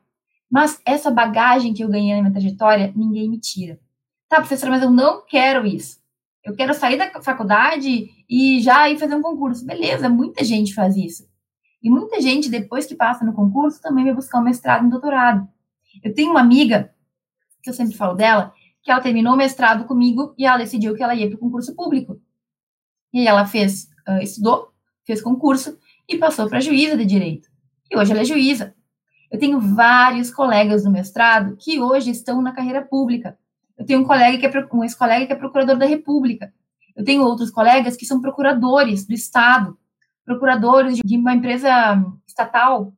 Mas 0.51 0.81
essa 0.87 1.11
bagagem 1.11 1.75
que 1.75 1.85
eu 1.85 1.89
ganhei 1.89 2.15
na 2.15 2.23
minha 2.23 2.33
trajetória, 2.33 2.93
ninguém 2.97 3.29
me 3.29 3.39
tira. 3.39 3.79
Tá, 4.27 4.37
professora, 4.37 4.73
mas 4.73 4.83
eu 4.83 4.91
não 4.91 5.25
quero 5.27 5.67
isso. 5.67 6.02
Eu 6.45 6.57
quero 6.57 6.75
sair 6.75 6.97
da 6.99 7.23
faculdade 7.23 8.11
e 8.29 8.61
já 8.61 8.89
ir 8.91 8.99
fazer 8.99 9.15
um 9.15 9.23
concurso. 9.23 9.65
Beleza, 9.65 10.09
muita 10.09 10.43
gente 10.43 10.75
faz 10.75 10.97
isso. 10.97 11.31
E 11.83 11.91
muita 11.91 12.21
gente, 12.21 12.51
depois 12.51 12.87
que 12.87 12.95
passa 12.95 13.25
no 13.25 13.33
concurso, 13.33 13.81
também 13.81 14.05
vai 14.05 14.15
buscar 14.15 14.41
um 14.41 14.45
mestrado 14.45 14.83
e 14.83 14.87
um 14.87 14.91
doutorado. 14.91 15.49
Eu 16.03 16.15
tenho 16.15 16.31
uma 16.31 16.41
amiga, 16.41 16.93
que 17.63 17.71
eu 17.71 17.75
sempre 17.75 17.97
falo 17.97 18.15
dela, 18.15 18.53
que 18.83 18.91
ela 18.91 19.01
terminou 19.01 19.35
o 19.35 19.37
mestrado 19.37 19.85
comigo 19.85 20.35
e 20.37 20.45
ela 20.45 20.59
decidiu 20.59 20.95
que 20.95 21.03
ela 21.03 21.15
ia 21.15 21.29
para 21.29 21.37
o 21.37 21.41
concurso 21.41 21.75
público. 21.75 22.21
E 23.13 23.21
aí 23.21 23.27
ela 23.27 23.47
fez, 23.47 23.89
estudou, 24.21 24.73
fez 25.05 25.21
concurso 25.21 25.79
e 26.09 26.19
passou 26.19 26.49
para 26.49 26.61
juíza 26.61 26.97
de 26.97 27.05
direito. 27.05 27.49
E 27.91 27.97
hoje 27.97 28.11
ela 28.11 28.23
é 28.23 28.25
juíza. 28.25 28.75
Eu 29.31 29.39
tenho 29.39 29.61
vários 29.61 30.31
colegas 30.31 30.85
do 30.85 30.91
mestrado 30.91 31.57
que 31.57 31.81
hoje 31.81 32.11
estão 32.11 32.43
na 32.43 32.53
carreira 32.53 32.83
pública. 32.83 33.39
Eu 33.79 33.87
tenho 33.87 34.01
um 34.01 34.05
colega 34.05 34.39
que 34.39 34.47
é 34.47 34.69
um 34.73 34.85
ex-colega 34.85 35.27
que 35.27 35.33
é 35.33 35.37
procurador 35.37 35.77
da 35.77 35.87
República. 35.87 36.53
Eu 36.95 37.05
tenho 37.05 37.23
outros 37.23 37.51
colegas 37.51 37.97
que 37.97 38.07
são 38.07 38.21
procuradores 38.21 39.07
do 39.07 39.15
Estado, 39.15 39.79
procuradores 40.25 40.99
de 41.05 41.17
uma 41.17 41.35
empresa 41.35 41.71
estatal. 42.27 42.93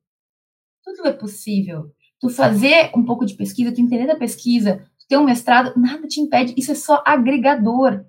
Tudo 0.83 1.07
é 1.07 1.13
possível. 1.13 1.91
Tu 2.21 2.29
fazer 2.29 2.91
um 2.95 3.05
pouco 3.05 3.25
de 3.25 3.35
pesquisa, 3.35 3.73
tu 3.73 3.81
entender 3.81 4.07
da 4.07 4.17
pesquisa, 4.17 4.85
tu 4.99 5.07
ter 5.09 5.17
um 5.17 5.25
mestrado, 5.25 5.73
nada 5.79 6.07
te 6.07 6.21
impede. 6.21 6.55
Isso 6.57 6.73
é 6.73 6.75
só 6.75 7.03
agregador. 7.07 8.05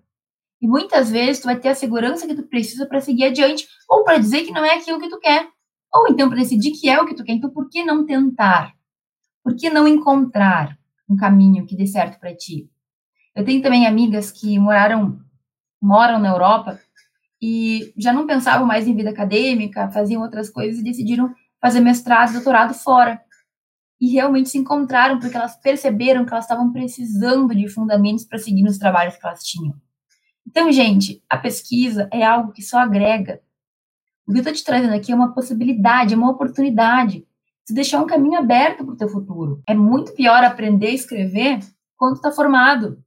E 0.61 0.67
muitas 0.67 1.11
vezes 1.11 1.41
tu 1.41 1.45
vai 1.45 1.59
ter 1.59 1.69
a 1.69 1.75
segurança 1.75 2.27
que 2.27 2.35
tu 2.35 2.43
precisa 2.43 2.85
para 2.85 3.01
seguir 3.01 3.25
adiante, 3.25 3.67
ou 3.89 4.03
para 4.03 4.17
dizer 4.17 4.43
que 4.43 4.51
não 4.51 4.63
é 4.65 4.75
aquilo 4.75 4.99
que 4.99 5.09
tu 5.09 5.19
quer, 5.19 5.47
ou 5.93 6.07
então 6.09 6.29
para 6.29 6.39
decidir 6.39 6.71
que 6.71 6.89
é 6.89 6.99
o 6.99 7.05
que 7.05 7.13
tu 7.13 7.23
quer. 7.23 7.33
Então, 7.33 7.49
por 7.49 7.69
que 7.69 7.83
não 7.83 8.05
tentar? 8.05 8.73
Por 9.43 9.55
que 9.55 9.69
não 9.69 9.87
encontrar 9.87 10.77
um 11.09 11.15
caminho 11.15 11.65
que 11.65 11.75
dê 11.75 11.85
certo 11.85 12.19
para 12.19 12.35
ti? 12.35 12.69
Eu 13.35 13.43
tenho 13.43 13.61
também 13.61 13.85
amigas 13.85 14.31
que 14.31 14.57
moraram, 14.57 15.19
moram 15.81 16.19
na 16.19 16.29
Europa 16.29 16.79
e 17.41 17.93
já 17.97 18.13
não 18.13 18.25
pensavam 18.25 18.65
mais 18.65 18.87
em 18.87 18.95
vida 18.95 19.09
acadêmica, 19.09 19.89
faziam 19.89 20.21
outras 20.21 20.49
coisas 20.49 20.79
e 20.79 20.83
decidiram 20.83 21.33
fazer 21.61 21.81
mestrado, 21.81 22.33
doutorado 22.33 22.73
fora. 22.73 23.21
E 23.99 24.11
realmente 24.11 24.49
se 24.49 24.57
encontraram 24.57 25.19
porque 25.19 25.35
elas 25.35 25.55
perceberam 25.57 26.25
que 26.25 26.31
elas 26.31 26.45
estavam 26.45 26.71
precisando 26.71 27.53
de 27.53 27.67
fundamentos 27.67 28.25
para 28.25 28.37
seguir 28.37 28.63
nos 28.63 28.77
trabalhos 28.77 29.15
que 29.15 29.25
elas 29.25 29.43
tinham. 29.43 29.75
Então, 30.47 30.71
gente, 30.71 31.23
a 31.29 31.37
pesquisa 31.37 32.07
é 32.11 32.23
algo 32.23 32.51
que 32.51 32.61
só 32.61 32.79
agrega. 32.79 33.41
O 34.27 34.31
que 34.31 34.37
eu 34.37 34.41
estou 34.41 34.53
te 34.53 34.63
trazendo 34.63 34.93
aqui 34.93 35.11
é 35.11 35.15
uma 35.15 35.33
possibilidade, 35.33 36.13
é 36.13 36.17
uma 36.17 36.31
oportunidade 36.31 37.25
de 37.67 37.73
deixar 37.73 38.01
um 38.01 38.07
caminho 38.07 38.37
aberto 38.37 38.85
para 38.85 38.93
o 38.93 38.97
teu 38.97 39.09
futuro. 39.09 39.61
É 39.67 39.73
muito 39.73 40.13
pior 40.13 40.43
aprender 40.43 40.87
a 40.87 40.93
escrever 40.93 41.59
quando 41.97 42.15
está 42.15 42.31
formado. 42.31 43.03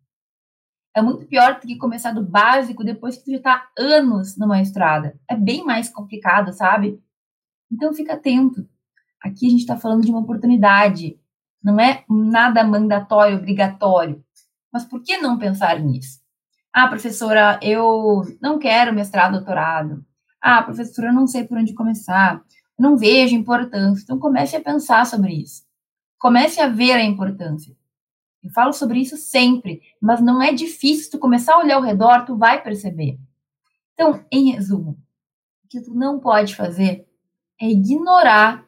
É 0.96 1.00
muito 1.00 1.26
pior 1.26 1.54
do 1.54 1.60
que 1.60 1.76
começar 1.76 2.12
do 2.12 2.24
básico 2.24 2.82
depois 2.82 3.16
que 3.16 3.24
tu 3.24 3.30
já 3.30 3.36
está 3.36 3.68
anos 3.78 4.36
numa 4.36 4.60
estrada. 4.60 5.18
É 5.30 5.36
bem 5.36 5.64
mais 5.64 5.88
complicado, 5.88 6.52
sabe? 6.52 7.00
Então 7.70 7.92
fica 7.92 8.14
atento. 8.14 8.68
Aqui 9.22 9.46
a 9.46 9.50
gente 9.50 9.60
está 9.60 9.76
falando 9.76 10.04
de 10.04 10.10
uma 10.10 10.20
oportunidade. 10.20 11.20
Não 11.62 11.78
é 11.78 12.04
nada 12.08 12.64
mandatório, 12.64 13.36
obrigatório. 13.36 14.24
Mas 14.72 14.84
por 14.84 15.02
que 15.02 15.18
não 15.18 15.38
pensar 15.38 15.78
nisso? 15.78 16.20
Ah, 16.72 16.88
professora, 16.88 17.58
eu 17.62 18.22
não 18.40 18.58
quero 18.58 18.92
mestrado, 18.92 19.32
doutorado. 19.32 20.04
Ah, 20.40 20.62
professora, 20.62 21.08
eu 21.08 21.14
não 21.14 21.26
sei 21.26 21.44
por 21.44 21.58
onde 21.58 21.74
começar. 21.74 22.42
Não 22.78 22.96
vejo 22.96 23.34
importância. 23.34 24.02
Então 24.02 24.18
comece 24.18 24.56
a 24.56 24.60
pensar 24.60 25.04
sobre 25.06 25.32
isso. 25.32 25.64
Comece 26.18 26.60
a 26.60 26.68
ver 26.68 26.92
a 26.92 27.04
importância. 27.04 27.76
Eu 28.42 28.50
falo 28.50 28.72
sobre 28.72 29.00
isso 29.00 29.16
sempre, 29.16 29.82
mas 30.00 30.20
não 30.20 30.40
é 30.40 30.52
difícil 30.52 31.10
tu 31.10 31.18
começar 31.18 31.54
a 31.54 31.58
olhar 31.58 31.76
ao 31.76 31.82
redor, 31.82 32.24
tu 32.24 32.36
vai 32.36 32.62
perceber. 32.62 33.18
Então, 33.94 34.24
em 34.30 34.52
resumo, 34.52 34.96
o 35.64 35.68
que 35.68 35.80
tu 35.80 35.92
não 35.92 36.20
pode 36.20 36.54
fazer 36.54 37.06
é 37.60 37.68
ignorar 37.68 38.64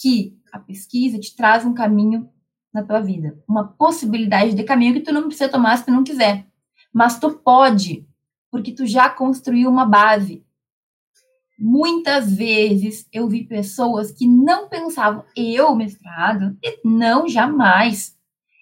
que 0.00 0.38
a 0.52 0.58
pesquisa 0.58 1.18
te 1.18 1.34
traz 1.34 1.64
um 1.64 1.72
caminho 1.72 2.28
na 2.72 2.84
tua 2.84 3.00
vida, 3.00 3.42
uma 3.48 3.66
possibilidade 3.66 4.54
de 4.54 4.62
caminho 4.62 4.94
que 4.94 5.00
tu 5.00 5.12
não 5.12 5.22
precisa 5.22 5.48
tomar 5.48 5.76
se 5.78 5.86
tu 5.86 5.90
não 5.90 6.04
quiser. 6.04 6.46
Mas 6.92 7.18
tu 7.18 7.32
pode, 7.32 8.06
porque 8.50 8.72
tu 8.72 8.86
já 8.86 9.08
construiu 9.08 9.70
uma 9.70 9.86
base. 9.86 10.44
Muitas 11.62 12.32
vezes 12.32 13.06
eu 13.12 13.28
vi 13.28 13.44
pessoas 13.44 14.10
que 14.10 14.26
não 14.26 14.66
pensavam, 14.66 15.22
eu 15.36 15.74
mestrado, 15.74 16.56
não, 16.82 17.28
jamais. 17.28 18.16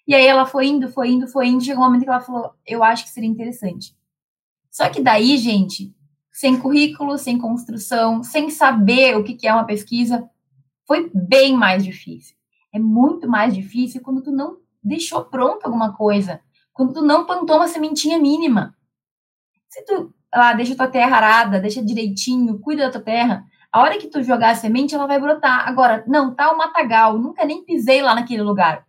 E 0.04 0.16
aí 0.16 0.26
ela 0.26 0.44
foi 0.44 0.66
indo, 0.66 0.88
foi 0.88 1.10
indo, 1.10 1.28
foi 1.28 1.46
indo, 1.46 1.62
chegou 1.62 1.84
um 1.84 1.86
momento 1.86 2.02
que 2.02 2.08
ela 2.08 2.18
falou, 2.18 2.50
eu 2.66 2.82
acho 2.82 3.04
que 3.04 3.10
seria 3.10 3.28
interessante. 3.28 3.96
Só 4.68 4.88
que 4.88 5.00
daí, 5.00 5.36
gente, 5.36 5.94
sem 6.32 6.58
currículo, 6.58 7.16
sem 7.18 7.38
construção, 7.38 8.24
sem 8.24 8.50
saber 8.50 9.16
o 9.16 9.22
que 9.22 9.46
é 9.46 9.52
uma 9.52 9.64
pesquisa, 9.64 10.28
foi 10.84 11.08
bem 11.14 11.56
mais 11.56 11.84
difícil. 11.84 12.34
É 12.72 12.80
muito 12.80 13.28
mais 13.28 13.54
difícil 13.54 14.00
quando 14.00 14.22
tu 14.22 14.32
não 14.32 14.58
deixou 14.82 15.24
pronto 15.24 15.64
alguma 15.64 15.94
coisa, 15.94 16.40
quando 16.72 16.94
tu 16.94 17.02
não 17.02 17.24
plantou 17.24 17.56
uma 17.56 17.68
sementinha 17.68 18.18
mínima. 18.18 18.76
Se 19.68 19.84
tu 19.84 20.12
lá, 20.34 20.52
deixa 20.52 20.76
tua 20.76 20.88
terra 20.88 21.16
arada, 21.16 21.60
deixa 21.60 21.84
direitinho, 21.84 22.58
cuida 22.58 22.84
da 22.84 22.92
tua 22.92 23.00
terra, 23.00 23.44
a 23.70 23.82
hora 23.82 23.98
que 23.98 24.08
tu 24.08 24.22
jogar 24.22 24.50
a 24.50 24.54
semente, 24.54 24.94
ela 24.94 25.06
vai 25.06 25.20
brotar. 25.20 25.68
Agora, 25.68 26.02
não, 26.06 26.34
tá 26.34 26.50
o 26.50 26.56
matagal, 26.56 27.18
nunca 27.18 27.44
nem 27.44 27.64
pisei 27.64 28.00
lá 28.02 28.14
naquele 28.14 28.42
lugar. 28.42 28.86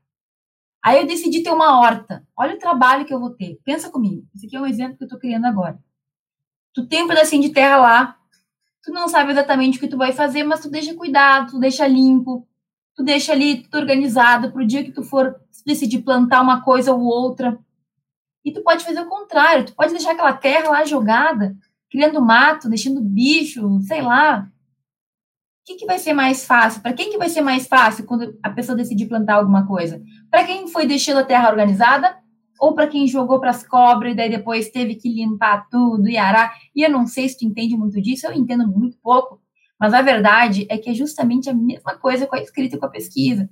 Aí 0.82 0.99
eu 0.99 1.06
decidi 1.08 1.43
ter 1.43 1.52
uma 1.52 1.80
horta. 1.80 2.25
Olha 2.36 2.56
o 2.56 2.60
trabalho 2.60 3.06
que 3.06 3.13
eu 3.13 3.19
vou 3.19 3.32
ter. 3.32 3.60
Pensa 3.65 3.89
comigo. 3.89 4.25
Esse 4.34 4.45
aqui 4.45 4.56
é 4.56 4.62
um 4.62 4.65
exemplo 4.65 4.97
que 4.97 5.04
eu 5.04 5.08
estou 5.08 5.19
criando 5.19 5.45
agora. 5.45 5.78
Tu 6.73 6.88
tem 6.88 7.04
um 7.04 7.08
pedacinho 7.08 7.41
de 7.41 7.49
terra 7.49 7.78
lá. 7.78 8.17
Tu 8.82 8.91
não 8.93 9.10
sabe 9.10 9.32
exatamente 9.32 9.78
o 9.78 9.82
que 9.82 9.89
tu 9.89 9.97
vai 9.97 10.13
fazer, 10.13 10.43
mas 10.43 10.62
tu 10.62 10.69
deixa 10.69 10.95
cuidado, 10.95 11.52
tu 11.52 11.60
deixa 11.60 11.86
limpo, 11.86 12.47
tu 12.95 13.04
deixa 13.04 13.34
ali 13.34 13.63
tudo 13.63 13.78
organizado 13.82 14.52
para 14.52 14.62
o 14.62 14.65
dia 14.65 14.84
que 14.84 14.91
tu 14.91 15.04
for 15.04 15.36
decidir 15.65 16.02
plantar 16.02 16.41
uma 16.41 16.62
coisa 16.62 16.93
ou 16.93 17.02
outra. 17.02 17.60
E 18.43 18.52
tu 18.52 18.63
pode 18.63 18.84
fazer 18.84 19.02
o 19.02 19.10
contrário. 19.10 19.65
Tu 19.65 19.75
pode 19.75 19.91
deixar 19.91 20.12
aquela 20.12 20.34
terra 20.34 20.69
lá 20.69 20.86
jogada, 20.86 21.56
criando 21.91 22.21
mato, 22.21 22.69
deixando 22.69 23.02
bicho, 23.02 23.80
sei 23.82 24.02
lá, 24.02 24.49
que, 25.69 25.75
que 25.75 25.86
vai 25.86 25.99
ser 25.99 26.13
mais 26.13 26.45
fácil? 26.45 26.82
Para 26.82 26.93
quem 26.93 27.12
que 27.12 27.17
vai 27.17 27.30
ser 27.30 27.41
mais 27.41 27.67
fácil 27.67 28.06
quando 28.06 28.36
a 28.41 28.49
pessoa 28.49 28.75
decidir 28.75 29.06
plantar 29.06 29.36
alguma 29.36 29.67
coisa? 29.67 30.02
Para 30.30 30.43
quem 30.43 30.67
foi 30.67 30.88
deixando 30.88 31.19
a 31.19 31.23
terra 31.23 31.49
organizada 31.49 32.17
ou 32.60 32.73
para 32.73 32.88
quem 32.88 33.08
jogou 33.08 33.39
para 33.39 33.52
as 33.52 33.65
cobras 33.65 34.13
e 34.13 34.15
daí 34.15 34.30
depois 34.30 34.69
teve 34.69 34.95
que 34.95 35.13
limpar 35.13 35.67
tudo 35.69 36.10
e 36.10 36.17
arar? 36.17 36.56
E 36.75 36.82
eu 36.82 36.89
não 36.89 37.06
sei 37.06 37.30
se 37.30 37.38
tu 37.38 37.45
entende 37.45 37.78
muito 37.78 38.02
disso, 38.02 38.25
eu 38.25 38.34
entendo 38.34 38.67
muito 38.67 38.97
pouco, 38.97 39.39
mas 39.80 39.93
a 39.93 40.02
verdade 40.02 40.65
é 40.69 40.78
que 40.78 40.89
é 40.89 40.93
justamente 40.93 41.49
a 41.49 41.54
mesma 41.54 41.95
coisa 41.95 42.25
com 42.25 42.36
a 42.36 42.41
escrita 42.41 42.75
e 42.75 42.80
com 42.80 42.88
a 42.88 42.89
pesquisa. 42.89 43.47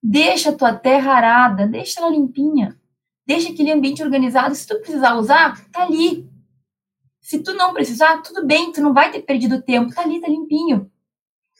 Deixa 0.00 0.50
a 0.50 0.56
tua 0.56 0.72
terra 0.72 1.12
arada, 1.12 1.66
deixa 1.66 2.00
ela 2.00 2.10
limpinha, 2.10 2.78
deixa 3.30 3.52
aquele 3.52 3.70
ambiente 3.70 4.02
organizado. 4.02 4.52
Se 4.56 4.66
tu 4.66 4.80
precisar 4.80 5.14
usar, 5.14 5.64
tá 5.70 5.84
ali. 5.84 6.28
Se 7.20 7.38
tu 7.40 7.54
não 7.54 7.72
precisar, 7.72 8.22
tudo 8.22 8.44
bem, 8.44 8.72
tu 8.72 8.80
não 8.80 8.92
vai 8.92 9.12
ter 9.12 9.22
perdido 9.22 9.62
tempo, 9.62 9.94
tá 9.94 10.02
ali, 10.02 10.20
tá 10.20 10.26
limpinho. 10.26 10.90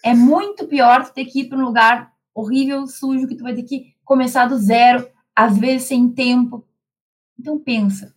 É 0.05 0.13
muito 0.13 0.67
pior 0.67 1.05
tu 1.05 1.13
ter 1.13 1.27
que 1.27 1.43
ir 1.43 1.49
para 1.49 1.59
um 1.59 1.65
lugar 1.65 2.13
horrível, 2.35 2.89
sujo, 2.89 3.29
que 3.29 3.37
tu 3.37 3.45
vai 3.45 3.55
ter 3.55 3.63
que 3.63 3.95
começar 4.05 4.47
do 4.47 4.59
zero, 4.59 5.09
às 5.37 5.57
vezes 5.57 5.87
sem 5.87 6.11
tempo. 6.11 6.67
Então 7.39 7.57
pensa. 7.57 8.13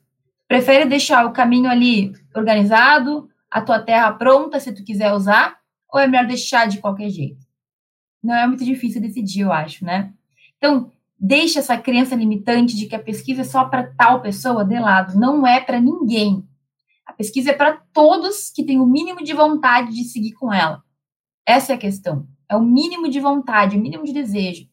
Prefere 0.47 0.85
deixar 0.85 1.23
o 1.27 1.33
caminho 1.33 1.69
ali 1.69 2.11
organizado, 2.35 3.29
a 3.51 3.61
tua 3.61 3.79
terra 3.79 4.11
pronta, 4.13 4.59
se 4.59 4.73
tu 4.73 4.83
quiser 4.83 5.13
usar, 5.13 5.59
ou 5.91 5.99
é 5.99 6.07
melhor 6.07 6.25
deixar 6.25 6.67
de 6.67 6.79
qualquer 6.79 7.09
jeito? 7.11 7.45
Não 8.23 8.33
é 8.33 8.47
muito 8.47 8.65
difícil 8.65 8.99
decidir, 8.99 9.41
eu 9.41 9.53
acho, 9.53 9.85
né? 9.85 10.11
Então, 10.57 10.91
deixa 11.25 11.59
essa 11.59 11.77
crença 11.77 12.15
limitante 12.15 12.75
de 12.75 12.85
que 12.85 12.95
a 12.95 13.01
pesquisa 13.01 13.41
é 13.41 13.45
só 13.45 13.63
para 13.63 13.93
tal 13.93 14.21
pessoa 14.21 14.65
de 14.65 14.77
lado. 14.77 15.17
Não 15.17 15.47
é 15.47 15.61
para 15.61 15.79
ninguém. 15.79 16.45
A 17.05 17.13
pesquisa 17.13 17.51
é 17.51 17.53
para 17.53 17.77
todos 17.93 18.49
que 18.49 18.65
têm 18.65 18.81
o 18.81 18.85
mínimo 18.85 19.23
de 19.23 19.31
vontade 19.31 19.95
de 19.95 20.03
seguir 20.03 20.33
com 20.33 20.51
ela. 20.51 20.83
Essa 21.45 21.71
é 21.71 21.75
a 21.75 21.79
questão. 21.79 22.27
É 22.49 22.57
o 22.57 22.61
mínimo 22.61 23.09
de 23.09 23.21
vontade, 23.21 23.77
o 23.77 23.81
mínimo 23.81 24.03
de 24.03 24.11
desejo. 24.11 24.67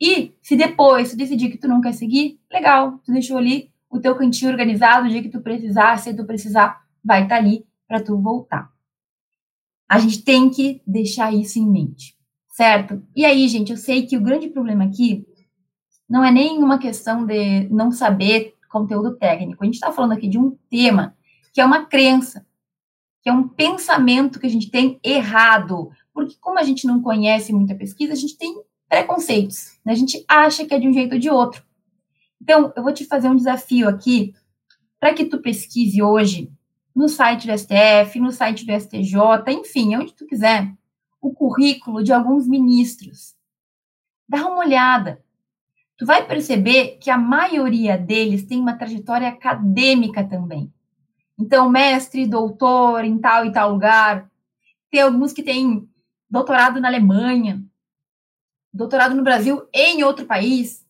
E 0.00 0.32
se 0.40 0.54
depois 0.54 1.10
tu 1.10 1.16
decidir 1.16 1.50
que 1.50 1.58
tu 1.58 1.66
não 1.66 1.80
quer 1.80 1.92
seguir, 1.92 2.38
legal, 2.50 2.98
tu 3.04 3.12
deixou 3.12 3.36
ali 3.36 3.72
o 3.90 3.98
teu 3.98 4.14
cantinho 4.14 4.52
organizado, 4.52 5.06
o 5.06 5.10
dia 5.10 5.20
que 5.20 5.28
tu 5.28 5.40
precisar, 5.40 5.98
se 5.98 6.14
tu 6.14 6.24
precisar, 6.24 6.80
vai 7.04 7.24
estar 7.24 7.34
tá 7.34 7.40
ali 7.40 7.66
para 7.88 8.00
tu 8.00 8.16
voltar. 8.16 8.70
A 9.88 9.98
gente 9.98 10.22
tem 10.22 10.48
que 10.48 10.80
deixar 10.86 11.34
isso 11.34 11.58
em 11.58 11.68
mente, 11.68 12.16
certo? 12.48 13.02
E 13.14 13.24
aí, 13.24 13.48
gente, 13.48 13.72
eu 13.72 13.76
sei 13.76 14.06
que 14.06 14.16
o 14.16 14.22
grande 14.22 14.48
problema 14.48 14.84
aqui 14.84 15.26
não 16.10 16.24
é 16.24 16.32
nem 16.32 16.58
uma 16.58 16.76
questão 16.76 17.24
de 17.24 17.68
não 17.68 17.92
saber 17.92 18.56
conteúdo 18.68 19.16
técnico. 19.16 19.62
A 19.62 19.64
gente 19.64 19.74
está 19.74 19.92
falando 19.92 20.12
aqui 20.12 20.26
de 20.26 20.38
um 20.38 20.56
tema 20.68 21.16
que 21.52 21.60
é 21.60 21.64
uma 21.64 21.86
crença, 21.86 22.44
que 23.22 23.28
é 23.28 23.32
um 23.32 23.46
pensamento 23.46 24.40
que 24.40 24.46
a 24.46 24.50
gente 24.50 24.70
tem 24.70 24.98
errado. 25.04 25.90
Porque, 26.12 26.36
como 26.40 26.58
a 26.58 26.64
gente 26.64 26.84
não 26.84 27.00
conhece 27.00 27.52
muita 27.52 27.76
pesquisa, 27.76 28.12
a 28.12 28.16
gente 28.16 28.36
tem 28.36 28.60
preconceitos. 28.88 29.78
Né? 29.84 29.92
A 29.92 29.96
gente 29.96 30.24
acha 30.26 30.66
que 30.66 30.74
é 30.74 30.80
de 30.80 30.88
um 30.88 30.92
jeito 30.92 31.12
ou 31.12 31.18
de 31.18 31.30
outro. 31.30 31.62
Então, 32.42 32.72
eu 32.74 32.82
vou 32.82 32.92
te 32.92 33.04
fazer 33.04 33.28
um 33.28 33.36
desafio 33.36 33.88
aqui 33.88 34.34
para 34.98 35.14
que 35.14 35.24
tu 35.24 35.40
pesquise 35.40 36.02
hoje 36.02 36.50
no 36.94 37.08
site 37.08 37.46
do 37.46 37.56
STF, 37.56 38.18
no 38.18 38.32
site 38.32 38.66
do 38.66 38.72
STJ, 38.72 39.14
enfim, 39.48 39.94
onde 39.96 40.12
tu 40.12 40.26
quiser, 40.26 40.72
o 41.20 41.32
currículo 41.32 42.02
de 42.02 42.12
alguns 42.12 42.48
ministros. 42.48 43.34
Dá 44.28 44.46
uma 44.46 44.58
olhada. 44.58 45.22
Tu 46.00 46.06
vai 46.06 46.26
perceber 46.26 46.96
que 46.96 47.10
a 47.10 47.18
maioria 47.18 47.98
deles 47.98 48.46
tem 48.46 48.58
uma 48.58 48.74
trajetória 48.74 49.28
acadêmica 49.28 50.24
também. 50.24 50.72
Então, 51.38 51.68
mestre, 51.68 52.26
doutor 52.26 53.04
em 53.04 53.18
tal 53.18 53.44
e 53.44 53.52
tal 53.52 53.70
lugar. 53.70 54.26
Tem 54.90 55.02
alguns 55.02 55.30
que 55.34 55.42
têm 55.42 55.86
doutorado 56.28 56.80
na 56.80 56.88
Alemanha, 56.88 57.62
doutorado 58.72 59.14
no 59.14 59.22
Brasil 59.22 59.68
em 59.74 60.02
outro 60.02 60.24
país. 60.24 60.86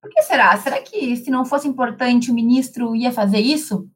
Por 0.00 0.08
que 0.08 0.22
será? 0.22 0.56
Será 0.56 0.80
que 0.80 1.14
se 1.18 1.30
não 1.30 1.44
fosse 1.44 1.68
importante 1.68 2.30
o 2.30 2.34
ministro 2.34 2.96
ia 2.96 3.12
fazer 3.12 3.40
isso? 3.40 3.86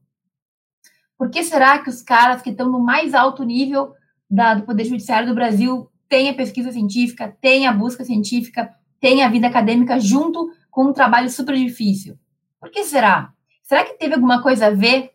Por 1.17 1.31
que 1.31 1.43
será 1.43 1.79
que 1.79 1.89
os 1.89 2.03
caras 2.03 2.43
que 2.43 2.51
estão 2.51 2.71
no 2.71 2.79
mais 2.79 3.15
alto 3.15 3.43
nível 3.43 3.95
da, 4.29 4.53
do 4.53 4.67
Poder 4.67 4.85
Judiciário 4.85 5.27
do 5.27 5.35
Brasil 5.35 5.91
têm 6.11 6.29
a 6.29 6.35
pesquisa 6.35 6.71
científica, 6.71 7.35
têm 7.41 7.67
a 7.67 7.73
busca 7.73 8.05
científica, 8.05 8.71
têm 9.05 9.23
a 9.23 9.29
vida 9.29 9.49
acadêmica 9.49 10.01
junto 10.01 10.51
com 10.71 10.87
um 10.87 10.93
trabalho 10.95 11.29
super 11.29 11.55
difícil? 11.55 12.19
Por 12.59 12.71
que 12.71 12.85
será? 12.85 13.35
Será 13.63 13.85
que 13.85 13.99
teve 13.99 14.15
alguma 14.15 14.43
coisa 14.43 14.69
a 14.69 14.71
ver? 14.71 15.11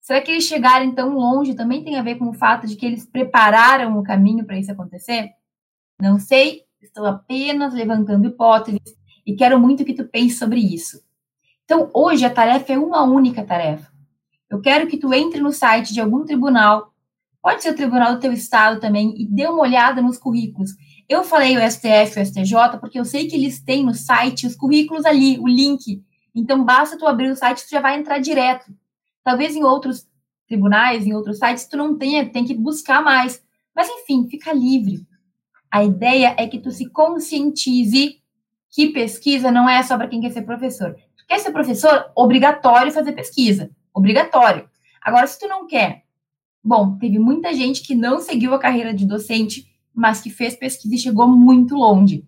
Será 0.00 0.20
que 0.20 0.32
eles 0.32 0.42
chegarem 0.42 0.90
tão 0.92 1.10
longe 1.14 1.54
também 1.54 1.84
tem 1.84 1.96
a 1.96 2.02
ver 2.02 2.16
com 2.16 2.30
o 2.30 2.32
fato 2.32 2.66
de 2.66 2.74
que 2.74 2.84
eles 2.84 3.06
prepararam 3.06 3.96
o 3.96 4.02
caminho 4.02 4.44
para 4.44 4.58
isso 4.58 4.72
acontecer? 4.72 5.30
Não 6.02 6.18
sei, 6.18 6.62
estou 6.82 7.06
apenas 7.06 7.72
levantando 7.72 8.26
hipóteses 8.26 8.80
e 9.24 9.36
quero 9.36 9.60
muito 9.60 9.84
que 9.84 9.94
tu 9.94 10.08
pense 10.08 10.34
sobre 10.34 10.58
isso. 10.58 11.00
Então, 11.64 11.88
hoje 11.94 12.24
a 12.24 12.30
tarefa 12.30 12.72
é 12.72 12.78
uma 12.78 13.04
única 13.04 13.44
tarefa. 13.44 13.92
Eu 14.50 14.60
quero 14.60 14.88
que 14.88 14.96
tu 14.96 15.14
entre 15.14 15.40
no 15.40 15.52
site 15.52 15.94
de 15.94 16.00
algum 16.00 16.24
tribunal, 16.24 16.92
pode 17.40 17.62
ser 17.62 17.70
o 17.70 17.76
tribunal 17.76 18.14
do 18.14 18.20
teu 18.20 18.32
estado 18.32 18.80
também, 18.80 19.14
e 19.16 19.24
dê 19.24 19.46
uma 19.46 19.62
olhada 19.62 20.02
nos 20.02 20.18
currículos. 20.18 20.72
Eu 21.10 21.24
falei 21.24 21.56
o 21.56 21.60
STF, 21.68 22.20
o 22.20 22.24
STJ, 22.24 22.78
porque 22.78 22.96
eu 22.96 23.04
sei 23.04 23.26
que 23.26 23.34
eles 23.34 23.60
têm 23.60 23.84
no 23.84 23.92
site 23.92 24.46
os 24.46 24.54
currículos 24.54 25.04
ali, 25.04 25.40
o 25.40 25.48
link. 25.48 26.00
Então, 26.32 26.64
basta 26.64 26.96
tu 26.96 27.04
abrir 27.04 27.32
o 27.32 27.34
site, 27.34 27.64
tu 27.66 27.70
já 27.70 27.80
vai 27.80 27.98
entrar 27.98 28.20
direto. 28.20 28.72
Talvez 29.24 29.56
em 29.56 29.64
outros 29.64 30.06
tribunais, 30.46 31.04
em 31.04 31.12
outros 31.12 31.38
sites, 31.38 31.66
tu 31.66 31.76
não 31.76 31.98
tenha, 31.98 32.30
tem 32.30 32.44
que 32.44 32.54
buscar 32.54 33.02
mais. 33.02 33.42
Mas, 33.74 33.88
enfim, 33.88 34.28
fica 34.30 34.52
livre. 34.52 35.04
A 35.68 35.82
ideia 35.82 36.32
é 36.38 36.46
que 36.46 36.60
tu 36.60 36.70
se 36.70 36.88
conscientize 36.88 38.20
que 38.70 38.90
pesquisa 38.90 39.50
não 39.50 39.68
é 39.68 39.82
só 39.82 39.96
para 39.96 40.06
quem 40.06 40.20
quer 40.20 40.30
ser 40.30 40.42
professor. 40.42 40.94
Tu 41.16 41.26
quer 41.26 41.40
ser 41.40 41.50
professor? 41.50 42.12
Obrigatório 42.14 42.92
fazer 42.92 43.14
pesquisa. 43.14 43.68
Obrigatório. 43.92 44.70
Agora, 45.02 45.26
se 45.26 45.40
tu 45.40 45.48
não 45.48 45.66
quer, 45.66 46.04
bom, 46.62 46.96
teve 46.98 47.18
muita 47.18 47.52
gente 47.52 47.82
que 47.82 47.96
não 47.96 48.20
seguiu 48.20 48.54
a 48.54 48.60
carreira 48.60 48.94
de 48.94 49.04
docente, 49.04 49.68
mas 49.94 50.20
que 50.20 50.30
fez 50.30 50.54
pesquisa 50.56 50.94
e 50.94 50.98
chegou 50.98 51.28
muito 51.28 51.74
longe. 51.74 52.24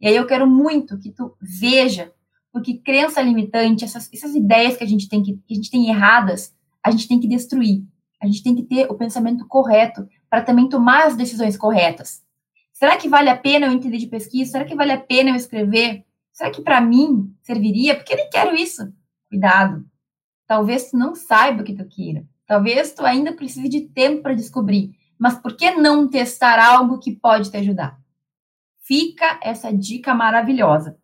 E 0.00 0.06
aí 0.06 0.16
eu 0.16 0.26
quero 0.26 0.46
muito 0.46 0.98
que 0.98 1.10
tu 1.10 1.36
veja, 1.40 2.12
porque 2.52 2.74
crença 2.78 3.20
limitante, 3.20 3.84
essas, 3.84 4.08
essas 4.12 4.34
ideias 4.34 4.76
que 4.76 4.84
a 4.84 4.86
gente 4.86 5.08
tem 5.08 5.22
que, 5.22 5.34
que 5.46 5.54
a 5.54 5.56
gente 5.56 5.70
tem 5.70 5.88
erradas, 5.88 6.54
a 6.82 6.90
gente 6.90 7.08
tem 7.08 7.18
que 7.18 7.26
destruir. 7.26 7.82
A 8.22 8.26
gente 8.26 8.42
tem 8.42 8.54
que 8.54 8.62
ter 8.62 8.90
o 8.90 8.94
pensamento 8.94 9.46
correto 9.46 10.08
para 10.28 10.42
também 10.42 10.68
tomar 10.68 11.06
as 11.06 11.16
decisões 11.16 11.56
corretas. 11.56 12.22
Será 12.72 12.96
que 12.96 13.08
vale 13.08 13.30
a 13.30 13.36
pena 13.36 13.66
eu 13.66 13.72
entender 13.72 13.98
de 13.98 14.06
pesquisa? 14.06 14.52
Será 14.52 14.64
que 14.64 14.74
vale 14.74 14.92
a 14.92 15.00
pena 15.00 15.30
eu 15.30 15.34
escrever? 15.34 16.04
Será 16.32 16.50
que 16.50 16.60
para 16.60 16.80
mim 16.80 17.34
serviria? 17.42 17.96
Porque 17.96 18.12
eu 18.12 18.18
nem 18.18 18.28
quero 18.28 18.54
isso. 18.54 18.92
Cuidado. 19.30 19.84
Talvez 20.46 20.90
tu 20.90 20.96
não 20.98 21.14
saiba 21.14 21.62
o 21.62 21.64
que 21.64 21.74
tu 21.74 21.86
queira. 21.86 22.26
Talvez 22.46 22.92
tu 22.92 23.04
ainda 23.04 23.32
precise 23.32 23.68
de 23.68 23.80
tempo 23.80 24.22
para 24.22 24.34
descobrir. 24.34 24.92
Mas 25.18 25.38
por 25.38 25.56
que 25.56 25.70
não 25.72 26.08
testar 26.08 26.58
algo 26.58 26.98
que 26.98 27.12
pode 27.12 27.50
te 27.50 27.56
ajudar? 27.56 27.98
Fica 28.82 29.40
essa 29.42 29.72
dica 29.72 30.14
maravilhosa. 30.14 30.96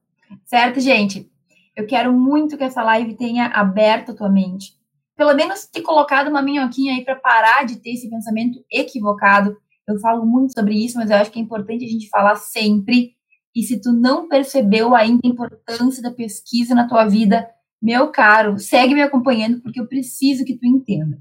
Certo, 0.45 0.81
gente? 0.81 1.31
Eu 1.75 1.87
quero 1.87 2.13
muito 2.13 2.57
que 2.57 2.65
essa 2.65 2.83
live 2.83 3.15
tenha 3.15 3.47
aberto 3.47 4.13
a 4.13 4.15
tua 4.15 4.29
mente. 4.29 4.75
Pelo 5.17 5.35
menos 5.35 5.67
te 5.67 5.81
colocado 5.81 6.29
uma 6.29 6.43
minhoquinha 6.43 6.95
aí 6.95 7.05
para 7.05 7.17
parar 7.17 7.65
de 7.65 7.77
ter 7.77 7.91
esse 7.91 8.09
pensamento 8.09 8.63
equivocado. 8.71 9.57
Eu 9.89 9.99
falo 9.99 10.25
muito 10.27 10.53
sobre 10.53 10.75
isso, 10.75 10.99
mas 10.99 11.11
eu 11.11 11.17
acho 11.17 11.31
que 11.31 11.39
é 11.39 11.43
importante 11.43 11.85
a 11.85 11.89
gente 11.89 12.09
falar 12.09 12.37
sempre. 12.37 13.15
E 13.55 13.63
se 13.63 13.81
tu 13.81 13.93
não 13.93 14.29
percebeu 14.29 14.95
ainda 14.95 15.21
a 15.25 15.29
importância 15.29 16.03
da 16.03 16.11
pesquisa 16.11 16.75
na 16.75 16.89
tua 16.89 17.07
vida, 17.07 17.49
meu 17.81 18.11
caro, 18.11 18.59
segue 18.59 18.95
me 18.95 19.03
acompanhando 19.03 19.61
porque 19.61 19.81
eu 19.81 19.89
preciso 19.89 20.45
que 20.45 20.57
tu 20.57 20.67
entenda. 20.67 21.21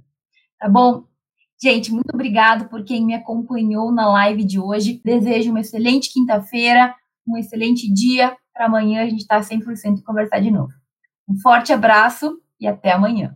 Tá 0.59 0.69
bom? 0.69 1.05
Gente, 1.63 1.91
muito 1.91 2.09
obrigado 2.11 2.67
por 2.69 2.83
quem 2.83 3.05
me 3.05 3.13
acompanhou 3.13 3.91
na 3.91 4.09
live 4.09 4.43
de 4.43 4.59
hoje. 4.59 4.99
Desejo 5.05 5.51
uma 5.51 5.59
excelente 5.59 6.11
quinta-feira, 6.11 6.95
um 7.27 7.37
excelente 7.37 7.91
dia. 7.93 8.35
Para 8.51 8.65
amanhã 8.65 9.03
a 9.03 9.05
gente 9.07 9.21
estar 9.21 9.39
tá 9.39 9.47
100% 9.47 10.01
conversar 10.03 10.39
de 10.39 10.49
novo. 10.49 10.73
Um 11.29 11.39
forte 11.39 11.71
abraço 11.71 12.39
e 12.59 12.65
até 12.67 12.91
amanhã. 12.91 13.35